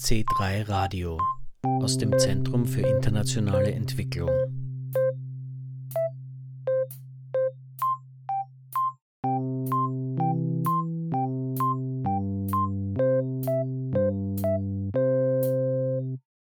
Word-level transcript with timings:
C3 0.00 0.68
Radio 0.68 1.20
aus 1.64 1.98
dem 1.98 2.16
Zentrum 2.18 2.66
für 2.66 2.82
internationale 2.82 3.72
Entwicklung. 3.72 4.30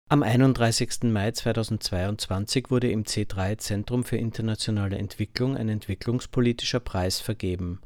Am 0.08 0.24
31. 0.24 1.04
Mai 1.04 1.30
2022 1.30 2.70
wurde 2.70 2.90
im 2.90 3.04
C3 3.04 3.58
Zentrum 3.58 4.02
für 4.02 4.16
internationale 4.16 4.98
Entwicklung 4.98 5.56
ein 5.56 5.68
entwicklungspolitischer 5.68 6.80
Preis 6.80 7.20
vergeben. 7.20 7.80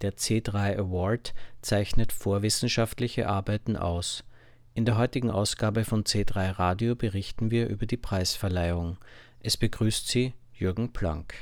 Der 0.00 0.14
C3 0.14 0.78
Award 0.78 1.34
zeichnet 1.60 2.12
vorwissenschaftliche 2.12 3.28
Arbeiten 3.28 3.76
aus. 3.76 4.24
In 4.74 4.86
der 4.86 4.96
heutigen 4.96 5.30
Ausgabe 5.30 5.84
von 5.84 6.04
C3 6.04 6.58
Radio 6.58 6.94
berichten 6.94 7.50
wir 7.50 7.68
über 7.68 7.84
die 7.84 7.98
Preisverleihung. 7.98 8.96
Es 9.40 9.58
begrüßt 9.58 10.08
Sie 10.08 10.32
Jürgen 10.54 10.94
Planck. 10.94 11.34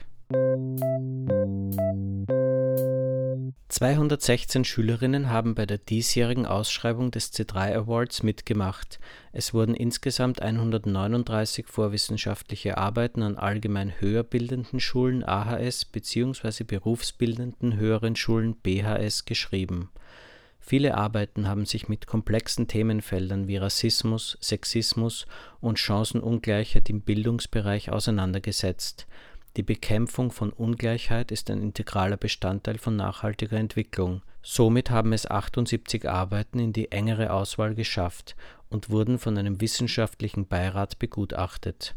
216 3.69 4.65
Schülerinnen 4.65 5.31
haben 5.31 5.55
bei 5.55 5.65
der 5.65 5.79
diesjährigen 5.79 6.45
Ausschreibung 6.45 7.13
des 7.13 7.33
C3 7.33 7.77
Awards 7.77 8.25
mitgemacht. 8.25 8.99
Es 9.33 9.55
wurden 9.55 9.77
insgesamt 9.77 10.43
139 10.43 11.69
vorwissenschaftliche 11.69 12.79
Arbeiten 12.79 13.23
an 13.23 13.37
allgemein 13.37 14.01
höher 14.01 14.25
bildenden 14.25 14.81
Schulen 14.81 15.23
AHS 15.23 15.85
bzw. 15.85 16.65
berufsbildenden 16.65 17.77
höheren 17.77 18.17
Schulen 18.17 18.57
BHS 18.57 19.25
geschrieben. 19.25 19.91
Viele 20.61 20.97
Arbeiten 20.97 21.49
haben 21.49 21.67
sich 21.67 21.89
mit 21.89 22.07
komplexen 22.07 22.69
Themenfeldern 22.69 23.49
wie 23.49 23.57
Rassismus, 23.57 24.39
Sexismus 24.41 25.27
und 25.61 25.79
Chancenungleichheit 25.79 26.89
im 26.91 27.01
Bildungsbereich 27.01 27.91
auseinandergesetzt 27.91 29.07
die 29.57 29.65
Bekämpfung 29.65 30.31
von 30.31 30.53
Ungleichheit 30.53 31.33
ist 31.33 31.51
ein 31.51 31.61
integraler 31.61 32.17
Bestandteil 32.17 32.79
von 32.79 32.95
nachhaltiger 32.95 33.57
Entwicklung. 33.57 34.23
Somit 34.43 34.91
haben 34.91 35.13
es 35.13 35.29
78 35.29 36.09
Arbeiten 36.09 36.61
in 36.61 36.73
die 36.73 36.93
engere 36.93 37.33
Auswahl 37.33 37.75
geschafft 37.75 38.37
und 38.69 38.91
wurden 38.91 39.19
von 39.19 39.37
einem 39.37 39.61
wissenschaftlichen 39.61 40.47
Beirat 40.47 41.01
begutachtet. 41.01 41.97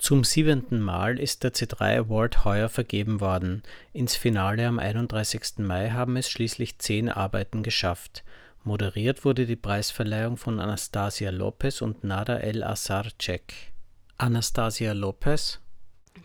Zum 0.00 0.24
siebenten 0.24 0.80
Mal 0.80 1.18
ist 1.18 1.44
der 1.44 1.52
C3 1.52 1.98
Award 1.98 2.46
heuer 2.46 2.70
vergeben 2.70 3.20
worden. 3.20 3.62
Ins 3.92 4.16
Finale 4.16 4.66
am 4.66 4.78
31. 4.78 5.58
Mai 5.58 5.90
haben 5.90 6.16
es 6.16 6.30
schließlich 6.30 6.78
zehn 6.78 7.10
Arbeiten 7.10 7.62
geschafft. 7.62 8.24
Moderiert 8.64 9.26
wurde 9.26 9.44
die 9.44 9.56
Preisverleihung 9.56 10.38
von 10.38 10.58
Anastasia 10.58 11.28
Lopez 11.30 11.82
und 11.82 12.02
Nada 12.02 12.38
El 12.38 12.64
Azar 12.64 13.08
Cech. 13.18 13.72
Anastasia 14.16 14.94
Lopez 14.94 15.60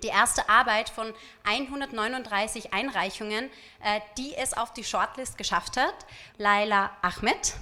die 0.04 0.08
erste 0.08 0.50
Arbeit 0.50 0.89
von 0.89 1.14
139 1.44 2.73
Einreichungen, 2.73 3.50
äh, 3.82 4.02
die 4.17 4.36
es 4.36 4.54
auf 4.54 4.73
die 4.73 4.84
Shortlist 4.84 5.38
geschafft 5.38 5.78
hat, 5.78 5.94
Laila 6.38 6.92
Ahmed. 7.02 7.56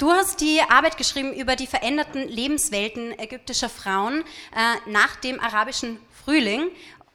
Du 0.00 0.10
hast 0.10 0.40
die 0.40 0.62
Arbeit 0.62 0.96
geschrieben 0.96 1.34
über 1.34 1.56
die 1.56 1.66
veränderten 1.66 2.26
Lebenswelten 2.26 3.18
ägyptischer 3.18 3.68
Frauen 3.68 4.24
äh, 4.56 4.90
nach 4.90 5.16
dem 5.16 5.38
arabischen 5.38 5.98
Frühling. 6.24 6.70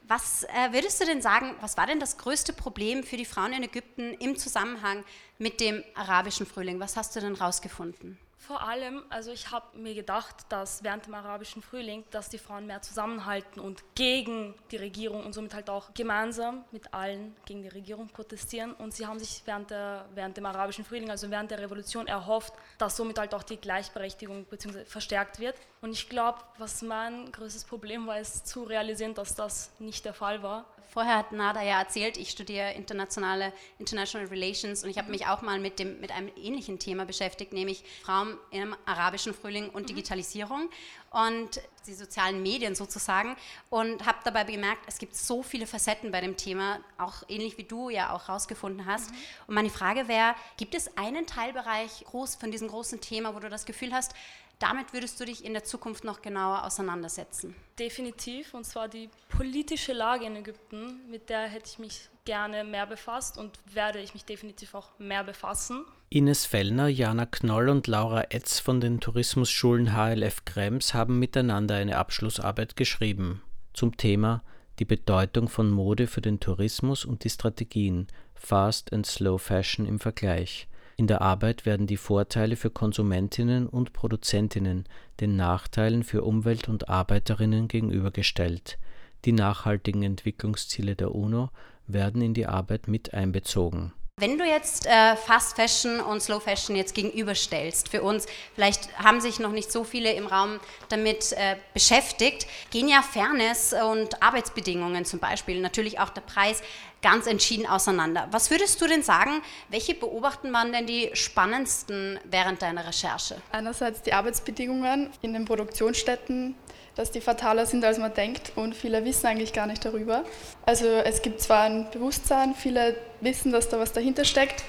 Was 0.08 0.44
äh, 0.44 0.72
würdest 0.72 1.02
du 1.02 1.06
denn 1.06 1.20
sagen, 1.20 1.56
was 1.62 1.78
war 1.78 1.88
denn 1.88 2.00
das 2.00 2.20
größte 2.20 2.54
Problem 2.54 3.04
für 3.04 3.18
die 3.18 3.26
Frauen 3.26 3.54
in 3.54 3.64
Ägypten 3.64 4.14
im 4.20 4.38
Zusammenhang 4.38 5.04
mit 5.40 5.62
dem 5.62 5.84
arabischen 5.96 6.46
Frühling? 6.46 6.80
Was 6.80 6.96
hast 6.96 7.16
du 7.16 7.22
denn 7.22 7.34
rausgefunden? 7.34 8.20
Vor 8.48 8.62
allem, 8.62 9.04
also 9.10 9.32
ich 9.32 9.50
habe 9.50 9.76
mir 9.76 9.96
gedacht, 9.96 10.36
dass 10.50 10.84
während 10.84 11.08
dem 11.08 11.16
arabischen 11.16 11.64
Frühling, 11.64 12.04
dass 12.12 12.30
die 12.30 12.38
Frauen 12.38 12.68
mehr 12.68 12.80
zusammenhalten 12.80 13.60
und 13.60 13.84
gegen 13.96 14.54
die 14.70 14.78
Regierung 14.78 15.26
und 15.26 15.34
somit 15.34 15.56
halt 15.56 15.68
auch 15.68 15.92
gemeinsam 15.96 16.64
mit 16.72 16.94
allen 16.94 17.36
gegen 17.46 17.64
die 17.64 17.70
Regierung 17.70 18.08
protestieren. 18.08 18.74
Und 18.74 18.94
sie 18.94 19.08
haben 19.08 19.18
sich 19.18 19.42
während, 19.46 19.72
der, 19.72 20.06
während 20.14 20.38
dem 20.38 20.46
arabischen 20.46 20.86
Frühling, 20.86 21.10
also 21.10 21.32
während 21.32 21.50
der 21.50 21.60
Revolution, 21.60 22.06
erhofft, 22.06 22.54
dass 22.78 22.96
somit 22.96 23.18
halt 23.18 23.34
auch 23.34 23.42
die 23.42 23.58
Gleichberechtigung 23.58 24.46
bzw. 24.46 24.86
verstärkt 24.86 25.40
wird. 25.40 25.56
Und 25.82 25.92
ich 25.92 26.08
glaube, 26.08 26.38
was 26.60 26.84
mein 26.84 27.32
größtes 27.32 27.64
Problem 27.64 28.06
war, 28.06 28.20
ist 28.20 28.46
zu 28.46 28.64
realisieren, 28.64 29.16
dass 29.16 29.34
das 29.34 29.72
nicht 29.80 30.06
der 30.06 30.14
Fall 30.14 30.44
war. 30.44 30.66
Vorher 30.96 31.18
hat 31.18 31.34
Nada 31.34 31.62
ja 31.62 31.80
erzählt, 31.80 32.16
ich 32.16 32.30
studiere 32.30 32.72
internationale 32.72 33.52
International 33.80 34.28
Relations 34.28 34.82
und 34.82 34.90
ich 34.90 34.98
habe 34.98 35.12
mich 35.12 35.28
auch 35.28 35.42
mal 35.42 35.60
mit, 35.60 35.78
dem, 35.78 36.00
mit 36.00 36.10
einem 36.10 36.32
ähnlichen 36.38 36.80
Thema 36.80 37.04
beschäftigt, 37.04 37.52
nämlich 37.52 37.84
Frauen 38.02 38.38
im 38.52 38.74
arabischen 38.86 39.34
Frühling 39.34 39.70
und 39.72 39.82
mhm. 39.82 39.88
Digitalisierung 39.88 40.70
und 41.12 41.60
die 41.86 41.94
sozialen 41.94 42.42
Medien 42.42 42.76
sozusagen 42.76 43.36
und 43.70 44.06
habe 44.06 44.20
dabei 44.24 44.46
gemerkt, 44.46 44.84
es 44.88 44.98
gibt 44.98 45.18
so 45.18 45.44
viele 45.44 45.68
Facetten 45.68 46.14
bei 46.14 46.22
dem 46.22 46.38
Thema, 46.38 46.80
auch 46.98 47.24
ähnlich 47.28 47.58
wie 47.58 47.66
du 47.66 47.90
ja 47.90 48.14
auch 48.14 48.30
rausgefunden 48.30 48.86
hast. 48.86 49.12
Mhm. 49.12 49.18
Und 49.48 49.56
meine 49.56 49.70
Frage 49.70 50.08
wäre, 50.08 50.34
gibt 50.56 50.76
es 50.76 50.96
einen 50.96 51.28
Teilbereich 51.28 52.06
groß 52.06 52.36
von 52.36 52.52
diesem 52.52 52.70
großen 52.70 53.02
Thema, 53.02 53.36
wo 53.36 53.40
du 53.40 53.50
das 53.50 53.66
Gefühl 53.66 53.92
hast, 53.92 54.14
damit 54.60 54.94
würdest 54.94 55.20
du 55.20 55.26
dich 55.26 55.44
in 55.44 55.54
der 55.54 55.64
Zukunft 55.64 56.04
noch 56.04 56.22
genauer 56.22 56.64
auseinandersetzen? 56.64 57.56
Definitiv, 57.78 58.54
und 58.54 58.66
zwar 58.66 58.88
die 58.88 59.10
politische 59.30 59.94
Lage 59.94 60.26
in 60.26 60.36
Ägypten, 60.36 61.10
mit 61.10 61.30
der 61.30 61.48
hätte 61.48 61.70
ich 61.70 61.80
mich 61.80 62.10
gerne 62.26 62.64
mehr 62.64 62.88
befasst 62.88 63.38
und 63.38 63.60
werde 63.74 64.00
ich 64.00 64.14
mich 64.14 64.26
definitiv 64.26 64.74
auch 64.74 64.98
mehr 64.98 65.24
befassen. 65.24 65.86
Ines 66.10 66.46
Fellner, 66.46 66.88
Jana 66.88 67.26
Knoll 67.26 67.70
und 67.70 67.88
Laura 67.88 68.26
Etz 68.30 68.60
von 68.60 68.80
den 68.80 69.00
Tourismusschulen 69.00 69.96
HLF 69.96 70.46
Krems 70.46 70.94
haben 70.94 71.20
miteinander 71.20 71.76
eine 71.76 71.98
Abschlussarbeit 71.98 72.76
geschrieben 72.76 73.42
zum 73.74 73.98
Thema 73.98 74.44
die 74.80 74.86
Bedeutung 74.86 75.48
von 75.48 75.72
Mode 75.72 76.08
für 76.08 76.22
den 76.22 76.40
Tourismus 76.40 77.06
und 77.06 77.24
die 77.24 77.30
Strategien 77.30 78.08
Fast 78.34 78.92
and 78.92 79.06
Slow 79.06 79.38
Fashion 79.38 79.86
im 79.86 80.00
Vergleich. 80.00 80.68
In 80.98 81.08
der 81.08 81.22
Arbeit 81.22 81.66
werden 81.66 81.88
die 81.88 81.98
Vorteile 81.98 82.56
für 82.56 82.70
Konsumentinnen 82.70 83.68
und 83.68 83.92
Produzentinnen 83.92 84.86
den 85.20 85.36
Nachteilen 85.36 86.04
für 86.04 86.24
Umwelt 86.24 86.70
und 86.70 86.88
Arbeiterinnen 86.88 87.68
gegenübergestellt. 87.68 88.78
Die 89.26 89.34
nachhaltigen 89.34 90.04
Entwicklungsziele 90.04 90.96
der 90.96 91.14
UNO 91.14 91.50
werden 91.88 92.22
in 92.22 92.34
die 92.34 92.48
Arbeit 92.48 92.88
mit 92.88 93.14
einbezogen 93.14 93.92
wenn 94.18 94.38
du 94.38 94.46
jetzt 94.46 94.86
äh, 94.86 95.18
Fast 95.18 95.58
Fashion 95.58 96.00
und 96.00 96.22
Slow 96.22 96.40
Fashion 96.40 96.78
jetzt 96.78 96.96
gegenüberstellst 96.96 97.90
für 97.90 98.02
uns, 98.02 98.28
vielleicht 98.54 98.98
haben 98.98 99.20
sich 99.20 99.40
noch 99.40 99.52
nicht 99.52 99.70
so 99.70 99.84
viele 99.84 100.14
im 100.14 100.26
Raum 100.26 100.62
damit 100.88 101.34
äh, 101.34 101.58
beschäftigt, 101.74 102.48
gehen 102.72 102.88
ja 102.88 103.02
Fairness 103.02 103.74
und 103.74 104.24
Arbeitsbedingungen 104.24 105.04
zum 105.04 105.20
Beispiel, 105.20 105.60
natürlich 105.60 106.00
auch 106.00 106.08
der 106.12 106.22
Preis, 106.22 106.64
ganz 107.02 107.28
entschieden 107.28 107.68
auseinander. 107.68 108.30
Was 108.32 108.50
würdest 108.52 108.82
du 108.82 108.88
denn 108.88 109.04
sagen, 109.04 109.42
welche 109.68 109.94
beobachten 109.94 110.50
man 110.50 110.72
denn 110.72 110.88
die 110.88 111.10
spannendsten 111.12 112.18
während 112.24 112.62
deiner 112.62 112.88
Recherche? 112.88 113.42
Einerseits 113.52 114.02
die 114.02 114.14
Arbeitsbedingungen 114.14 115.10
in 115.22 115.34
den 115.34 115.44
Produktionsstätten 115.44 116.56
dass 116.96 117.12
die 117.12 117.22
fataler 117.22 117.66
sind, 117.66 117.84
als 117.84 117.98
man 117.98 118.14
denkt 118.14 118.54
und 118.56 118.76
viele 118.76 119.04
wissen 119.06 119.28
eigentlich 119.28 119.54
gar 119.54 119.68
nicht 119.68 119.84
darüber. 119.84 120.24
Also 120.66 120.88
es 120.88 121.22
gibt 121.22 121.42
zwar 121.42 121.64
ein 121.64 121.88
Bewusstsein, 121.92 122.56
viele 122.56 122.96
wissen, 123.22 123.52
dass 123.52 123.70
da 123.70 123.80
was 123.80 123.92
dahinter 123.92 124.26
steckt, 124.26 124.64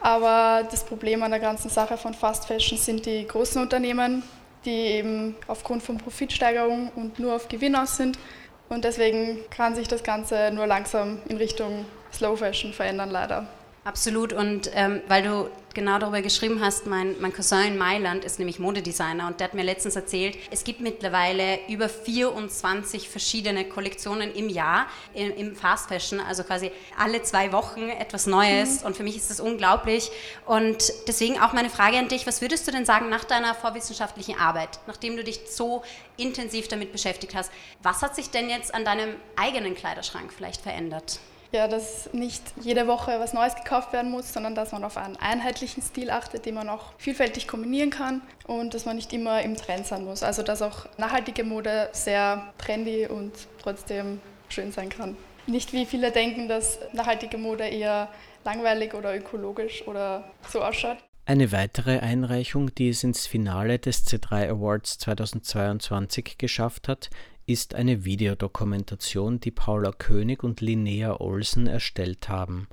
aber 0.00 0.66
das 0.70 0.84
Problem 0.84 1.22
an 1.22 1.30
der 1.30 1.40
ganzen 1.40 1.70
Sache 1.70 1.96
von 1.96 2.14
Fast 2.14 2.46
Fashion 2.46 2.78
sind 2.78 3.06
die 3.06 3.26
großen 3.26 3.60
Unternehmen, 3.60 4.22
die 4.64 4.70
eben 4.70 5.36
aufgrund 5.46 5.82
von 5.82 5.98
Profitsteigerung 5.98 6.90
und 6.94 7.18
nur 7.18 7.34
auf 7.34 7.48
Gewinn 7.48 7.76
aus 7.76 7.96
sind. 7.96 8.18
Und 8.68 8.84
deswegen 8.84 9.38
kann 9.50 9.74
sich 9.74 9.88
das 9.88 10.02
Ganze 10.02 10.50
nur 10.52 10.66
langsam 10.66 11.18
in 11.28 11.36
Richtung 11.36 11.84
Slow 12.12 12.36
Fashion 12.36 12.72
verändern, 12.72 13.10
leider. 13.10 13.46
Absolut. 13.84 14.32
Und 14.32 14.70
ähm, 14.74 15.02
weil 15.08 15.24
du 15.24 15.50
genau 15.74 15.98
darüber 15.98 16.22
geschrieben 16.22 16.60
hast, 16.60 16.86
mein, 16.86 17.20
mein 17.20 17.32
Cousin 17.32 17.66
in 17.66 17.78
Mailand 17.78 18.24
ist 18.24 18.38
nämlich 18.38 18.58
Modedesigner 18.58 19.26
und 19.26 19.40
der 19.40 19.48
hat 19.48 19.54
mir 19.54 19.64
letztens 19.64 19.96
erzählt, 19.96 20.36
es 20.50 20.62
gibt 20.64 20.80
mittlerweile 20.80 21.58
über 21.68 21.88
24 21.88 23.08
verschiedene 23.08 23.64
Kollektionen 23.64 24.32
im 24.34 24.48
Jahr 24.48 24.86
im, 25.14 25.34
im 25.36 25.56
Fast 25.56 25.88
Fashion, 25.88 26.20
also 26.20 26.44
quasi 26.44 26.70
alle 26.96 27.22
zwei 27.22 27.50
Wochen 27.52 27.88
etwas 27.88 28.26
Neues. 28.26 28.80
Mhm. 28.80 28.86
Und 28.86 28.96
für 28.96 29.02
mich 29.02 29.16
ist 29.16 29.30
das 29.30 29.40
unglaublich. 29.40 30.10
Und 30.46 30.92
deswegen 31.08 31.40
auch 31.40 31.52
meine 31.52 31.70
Frage 31.70 31.98
an 31.98 32.08
dich, 32.08 32.26
was 32.26 32.40
würdest 32.40 32.68
du 32.68 32.70
denn 32.70 32.84
sagen 32.84 33.08
nach 33.08 33.24
deiner 33.24 33.54
vorwissenschaftlichen 33.54 34.38
Arbeit, 34.38 34.78
nachdem 34.86 35.16
du 35.16 35.24
dich 35.24 35.40
so 35.48 35.82
intensiv 36.16 36.68
damit 36.68 36.92
beschäftigt 36.92 37.34
hast, 37.34 37.50
was 37.82 38.02
hat 38.02 38.14
sich 38.14 38.30
denn 38.30 38.48
jetzt 38.48 38.74
an 38.74 38.84
deinem 38.84 39.16
eigenen 39.34 39.74
Kleiderschrank 39.74 40.32
vielleicht 40.32 40.60
verändert? 40.60 41.18
Ja, 41.52 41.68
dass 41.68 42.12
nicht 42.12 42.42
jede 42.60 42.86
Woche 42.86 43.20
was 43.20 43.32
Neues 43.32 43.54
gekauft 43.54 43.92
werden 43.92 44.10
muss, 44.10 44.32
sondern 44.32 44.54
dass 44.54 44.72
man 44.72 44.84
auf 44.84 44.96
einen 44.96 45.16
einheitlichen 45.16 45.82
Stil 45.82 46.10
achtet, 46.10 46.46
den 46.46 46.54
man 46.54 46.68
auch 46.68 46.92
vielfältig 46.98 47.46
kombinieren 47.46 47.90
kann 47.90 48.22
und 48.46 48.74
dass 48.74 48.86
man 48.86 48.96
nicht 48.96 49.12
immer 49.12 49.42
im 49.42 49.56
Trend 49.56 49.86
sein 49.86 50.04
muss. 50.04 50.22
Also 50.22 50.42
dass 50.42 50.62
auch 50.62 50.86
nachhaltige 50.98 51.44
Mode 51.44 51.90
sehr 51.92 52.52
trendy 52.58 53.06
und 53.06 53.32
trotzdem 53.62 54.20
schön 54.48 54.72
sein 54.72 54.88
kann. 54.88 55.16
Nicht 55.46 55.72
wie 55.72 55.86
viele 55.86 56.10
denken, 56.10 56.48
dass 56.48 56.78
nachhaltige 56.92 57.36
Mode 57.36 57.64
eher 57.64 58.08
langweilig 58.44 58.94
oder 58.94 59.14
ökologisch 59.14 59.86
oder 59.86 60.24
so 60.48 60.62
ausschaut. 60.62 60.98
Eine 61.24 61.52
weitere 61.52 62.00
Einreichung, 62.00 62.74
die 62.74 62.88
es 62.88 63.04
ins 63.04 63.28
Finale 63.28 63.78
des 63.78 64.04
C3 64.06 64.50
Awards 64.50 64.98
2022 64.98 66.36
geschafft 66.36 66.88
hat, 66.88 67.10
ist 67.46 67.74
eine 67.74 68.04
Videodokumentation, 68.04 69.40
die 69.40 69.50
Paula 69.50 69.92
König 69.92 70.44
und 70.44 70.60
Linnea 70.60 71.20
Olsen 71.20 71.66
erstellt 71.66 72.28
haben. 72.28 72.68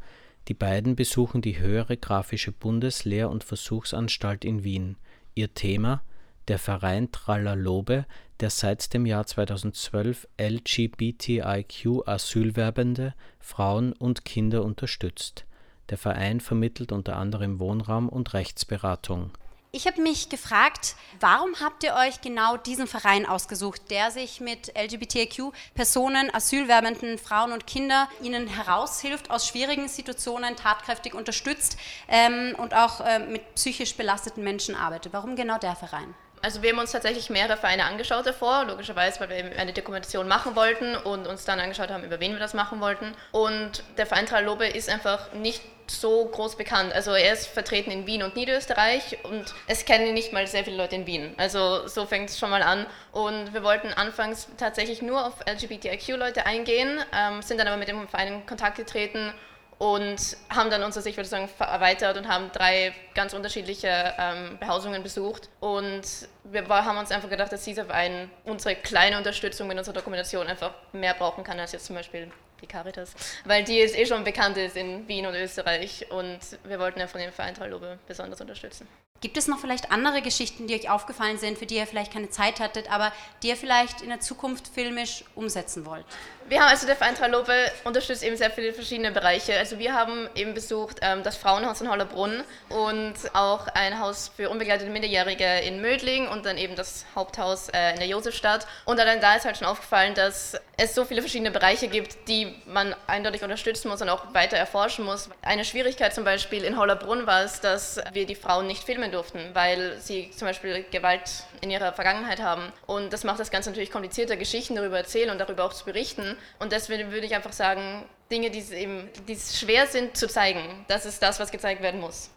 Die 0.48 0.54
beiden 0.54 0.96
besuchen 0.96 1.42
die 1.42 1.60
Höhere 1.60 1.98
Grafische 1.98 2.52
Bundeslehr- 2.52 3.30
und 3.30 3.44
Versuchsanstalt 3.44 4.46
in 4.46 4.64
Wien. 4.64 4.98
Ihr 5.36 5.54
Thema 5.54 6.02
der 6.50 6.60
Verein 6.60 7.12
Tralalobe, 7.12 8.06
der 8.40 8.50
seit 8.50 8.92
dem 8.94 9.06
Jahr 9.06 9.28
2012 9.28 10.28
LGBTIQ-Asylwerbende, 10.38 13.14
Frauen 13.40 13.94
und 13.94 14.26
Kinder 14.26 14.66
unterstützt. 14.66 15.46
Der 15.90 15.98
Verein 15.98 16.40
vermittelt 16.40 16.92
unter 16.92 17.18
anderem 17.18 17.60
Wohnraum 17.60 18.10
und 18.10 18.34
Rechtsberatung. 18.34 19.32
Ich 19.72 19.86
habe 19.86 20.02
mich 20.02 20.30
gefragt, 20.30 20.96
warum 21.20 21.54
habt 21.60 21.84
ihr 21.84 21.94
euch 21.94 22.22
genau 22.22 22.58
diesen 22.58 22.88
Verein 22.88 23.28
ausgesucht, 23.28 23.92
der 23.92 24.10
sich 24.10 24.40
mit 24.40 24.74
LGBTIQ-Personen, 24.76 26.34
asylwerbenden 26.34 27.20
Frauen 27.20 27.52
und 27.52 27.68
Kindern 27.68 28.08
ihnen 28.24 28.48
heraushilft, 28.48 29.30
aus 29.30 29.48
schwierigen 29.48 29.88
Situationen 29.88 30.56
tatkräftig 30.56 31.14
unterstützt 31.14 31.78
ähm, 32.08 32.56
und 32.58 32.74
auch 32.74 33.02
äh, 33.02 33.20
mit 33.20 33.54
psychisch 33.54 33.96
belasteten 33.96 34.44
Menschen 34.44 34.74
arbeitet? 34.74 35.14
Warum 35.14 35.36
genau 35.36 35.60
der 35.60 35.76
Verein? 35.76 36.16
Also 36.42 36.62
wir 36.62 36.72
haben 36.72 36.80
uns 36.80 36.92
tatsächlich 36.92 37.30
mehrere 37.30 37.58
Vereine 37.58 37.86
angeschaut 37.86 38.26
davor, 38.26 38.66
logischerweise, 38.66 39.20
weil 39.20 39.30
wir 39.30 39.60
eine 39.60 39.74
Dokumentation 39.74 40.28
machen 40.28 40.56
wollten 40.56 40.96
und 40.96 41.28
uns 41.28 41.46
dann 41.46 41.60
angeschaut 41.60 41.90
haben, 41.90 42.04
über 42.04 42.20
wen 42.20 42.32
wir 42.32 42.40
das 42.40 42.54
machen 42.54 42.80
wollten. 42.80 43.14
Und 43.32 43.84
der 43.98 44.06
Verein 44.06 44.26
Tralobe 44.26 44.68
ist 44.68 44.90
einfach 44.90 45.34
nicht 45.34 45.62
so 45.88 46.26
groß 46.26 46.56
bekannt. 46.56 46.94
Also 46.94 47.12
er 47.12 47.34
ist 47.34 47.48
vertreten 47.48 47.92
in 47.92 48.06
Wien 48.06 48.24
und 48.24 48.36
Niederösterreich 48.36 49.18
und 49.24 49.54
es 49.68 49.86
kennen 49.86 50.14
nicht 50.14 50.34
mal 50.34 50.46
sehr 50.48 50.64
viele 50.64 50.78
Leute 50.78 50.96
in 50.96 51.08
Wien. 51.08 51.34
Also 51.38 51.88
so 51.88 52.06
fängt 52.06 52.30
es 52.30 52.40
schon 52.40 52.50
mal 52.50 52.62
an. 52.62 52.86
Und 53.12 53.54
wir 53.54 53.64
wollten 53.64 53.92
anfangs 53.94 54.48
tatsächlich 54.58 55.02
nur 55.02 55.26
auf 55.26 55.34
LGBTIQ-Leute 55.46 56.46
eingehen, 56.46 57.00
ähm, 57.14 57.42
sind 57.42 57.58
dann 57.58 57.68
aber 57.68 57.78
mit 57.78 57.88
dem 57.88 58.08
Verein 58.08 58.34
in 58.34 58.46
Kontakt 58.46 58.78
getreten 58.78 59.34
und 59.80 60.36
haben 60.50 60.70
dann 60.70 60.84
unsere 60.84 61.02
Sicht, 61.02 61.26
sagen, 61.26 61.50
erweitert 61.58 62.18
und 62.18 62.28
haben 62.28 62.52
drei 62.52 62.94
ganz 63.16 63.34
unterschiedliche 63.34 64.14
ähm, 64.20 64.58
Behausungen 64.60 65.02
besucht. 65.02 65.50
Und 65.62 66.04
wir 66.44 66.68
haben 66.68 66.98
uns 66.98 67.12
einfach 67.12 67.30
gedacht, 67.30 67.52
dass 67.52 67.64
dieser 67.64 67.86
Verein 67.86 68.30
unsere 68.44 68.76
kleine 68.76 69.18
Unterstützung 69.18 69.70
mit 69.70 69.78
unserer 69.78 69.96
Dokumentation 69.96 70.48
einfach 70.48 70.74
mehr 70.92 71.14
brauchen 71.14 71.46
kann 71.46 71.60
als 71.60 71.72
jetzt 71.72 71.86
zum 71.86 71.96
Beispiel 71.96 72.30
die 72.62 72.68
Caritas, 72.68 73.16
weil 73.46 73.64
die 73.64 73.78
jetzt 73.78 73.98
eh 73.98 74.06
schon 74.06 74.26
bekannt 74.26 74.58
ist 74.58 74.76
in 74.76 75.08
Wien 75.08 75.26
und 75.26 75.34
Österreich 75.34 76.12
und 76.12 76.40
wir 76.66 76.78
wollten 76.78 77.00
ja 77.00 77.08
von 77.08 77.22
dem 77.22 77.32
Verein 77.32 77.56
Tralobe 77.56 78.00
besonders 78.06 78.42
unterstützen. 78.42 78.86
Gibt 79.22 79.36
es 79.36 79.48
noch 79.48 79.60
vielleicht 79.60 79.92
andere 79.92 80.22
Geschichten, 80.22 80.68
die 80.68 80.76
euch 80.76 80.90
aufgefallen 80.90 81.38
sind, 81.38 81.58
für 81.58 81.66
die 81.66 81.76
ihr 81.76 81.88
vielleicht 81.88 82.14
keine 82.14 82.30
Zeit 82.30 82.62
hattet, 82.62 82.90
aber 82.90 83.12
die 83.44 83.50
ihr 83.50 83.58
vielleicht 83.58 84.02
in 84.02 84.10
der 84.10 84.22
Zukunft 84.22 84.70
filmisch 84.74 85.26
umsetzen 85.36 85.86
wollt? 85.86 86.06
Wir 86.48 86.62
haben 86.62 86.70
also 86.70 86.88
der 86.88 86.96
Verein 86.96 87.14
Tralope 87.14 87.54
unterstützt 87.84 88.24
eben 88.24 88.36
sehr 88.36 88.50
viele 88.50 88.74
verschiedene 88.74 89.12
Bereiche. 89.12 89.56
Also 89.60 89.78
wir 89.78 89.94
haben 89.94 90.28
eben 90.34 90.56
besucht 90.56 90.98
ähm, 91.02 91.22
das 91.22 91.38
Frauenhaus 91.38 91.80
in 91.82 91.92
Hollerbrunn 91.92 92.44
und 92.70 93.14
auch 93.34 93.68
ein 93.68 94.00
Haus 94.00 94.32
für 94.36 94.50
unbegleitete 94.50 94.90
Minderjährige 94.90 95.60
in 95.60 95.80
Mödling 95.80 96.28
und 96.28 96.48
dann 96.48 96.58
eben 96.58 96.76
das 96.76 97.06
Haupthaus 97.14 97.70
äh, 97.70 97.92
in 97.92 97.98
der 97.98 98.08
Josefstadt. 98.08 98.66
Und 98.86 99.00
allein 99.00 99.22
da 99.22 99.36
ist 99.36 99.46
halt 99.46 99.58
schon 99.58 99.68
aufgefallen, 99.68 100.16
dass 100.16 100.56
es 100.76 100.96
so 100.96 101.06
viele 101.06 101.22
verschiedene 101.22 101.52
Bereiche 101.52 101.88
gibt, 101.88 102.28
die 102.28 102.56
man 102.66 102.96
eindeutig 103.06 103.44
unterstützen 103.44 103.90
muss 103.90 104.02
und 104.02 104.10
auch 104.10 104.34
weiter 104.34 104.58
erforschen 104.58 105.06
muss. 105.06 105.30
Eine 105.44 105.66
Schwierigkeit 105.66 106.16
zum 106.16 106.24
Beispiel 106.24 106.64
in 106.64 106.78
Hollerbrunn 106.78 107.28
war 107.28 107.44
es, 107.44 107.62
dass 107.62 108.02
wir 108.14 108.26
die 108.26 108.36
Frauen 108.36 108.66
nicht 108.66 108.84
filmen 108.84 109.09
durften, 109.12 109.40
weil 109.54 109.98
sie 110.00 110.32
zum 110.32 110.48
Beispiel 110.48 110.86
Gewalt 110.92 111.44
in 111.62 111.70
ihrer 111.70 111.94
Vergangenheit 111.94 112.42
haben. 112.42 112.72
Und 112.86 113.14
das 113.14 113.24
macht 113.24 113.40
das 113.40 113.52
Ganze 113.52 113.70
natürlich 113.70 113.92
komplizierter, 113.92 114.38
Geschichten 114.38 114.76
darüber 114.76 114.98
erzählen 114.98 115.30
und 115.30 115.40
darüber 115.40 115.66
auch 115.66 115.74
zu 115.74 115.86
berichten. 115.86 116.36
Und 116.60 116.72
deswegen 116.72 117.12
würde 117.12 117.26
ich 117.26 117.36
einfach 117.36 117.54
sagen, 117.54 118.06
Dinge, 118.32 118.52
die, 118.52 118.62
eben, 118.74 119.10
die 119.28 119.36
schwer 119.36 119.88
sind 119.88 120.16
zu 120.16 120.28
zeigen, 120.28 120.86
das 120.88 121.06
ist 121.06 121.22
das, 121.22 121.40
was 121.40 121.52
gezeigt 121.52 121.82
werden 121.82 122.00
muss. 122.00 122.30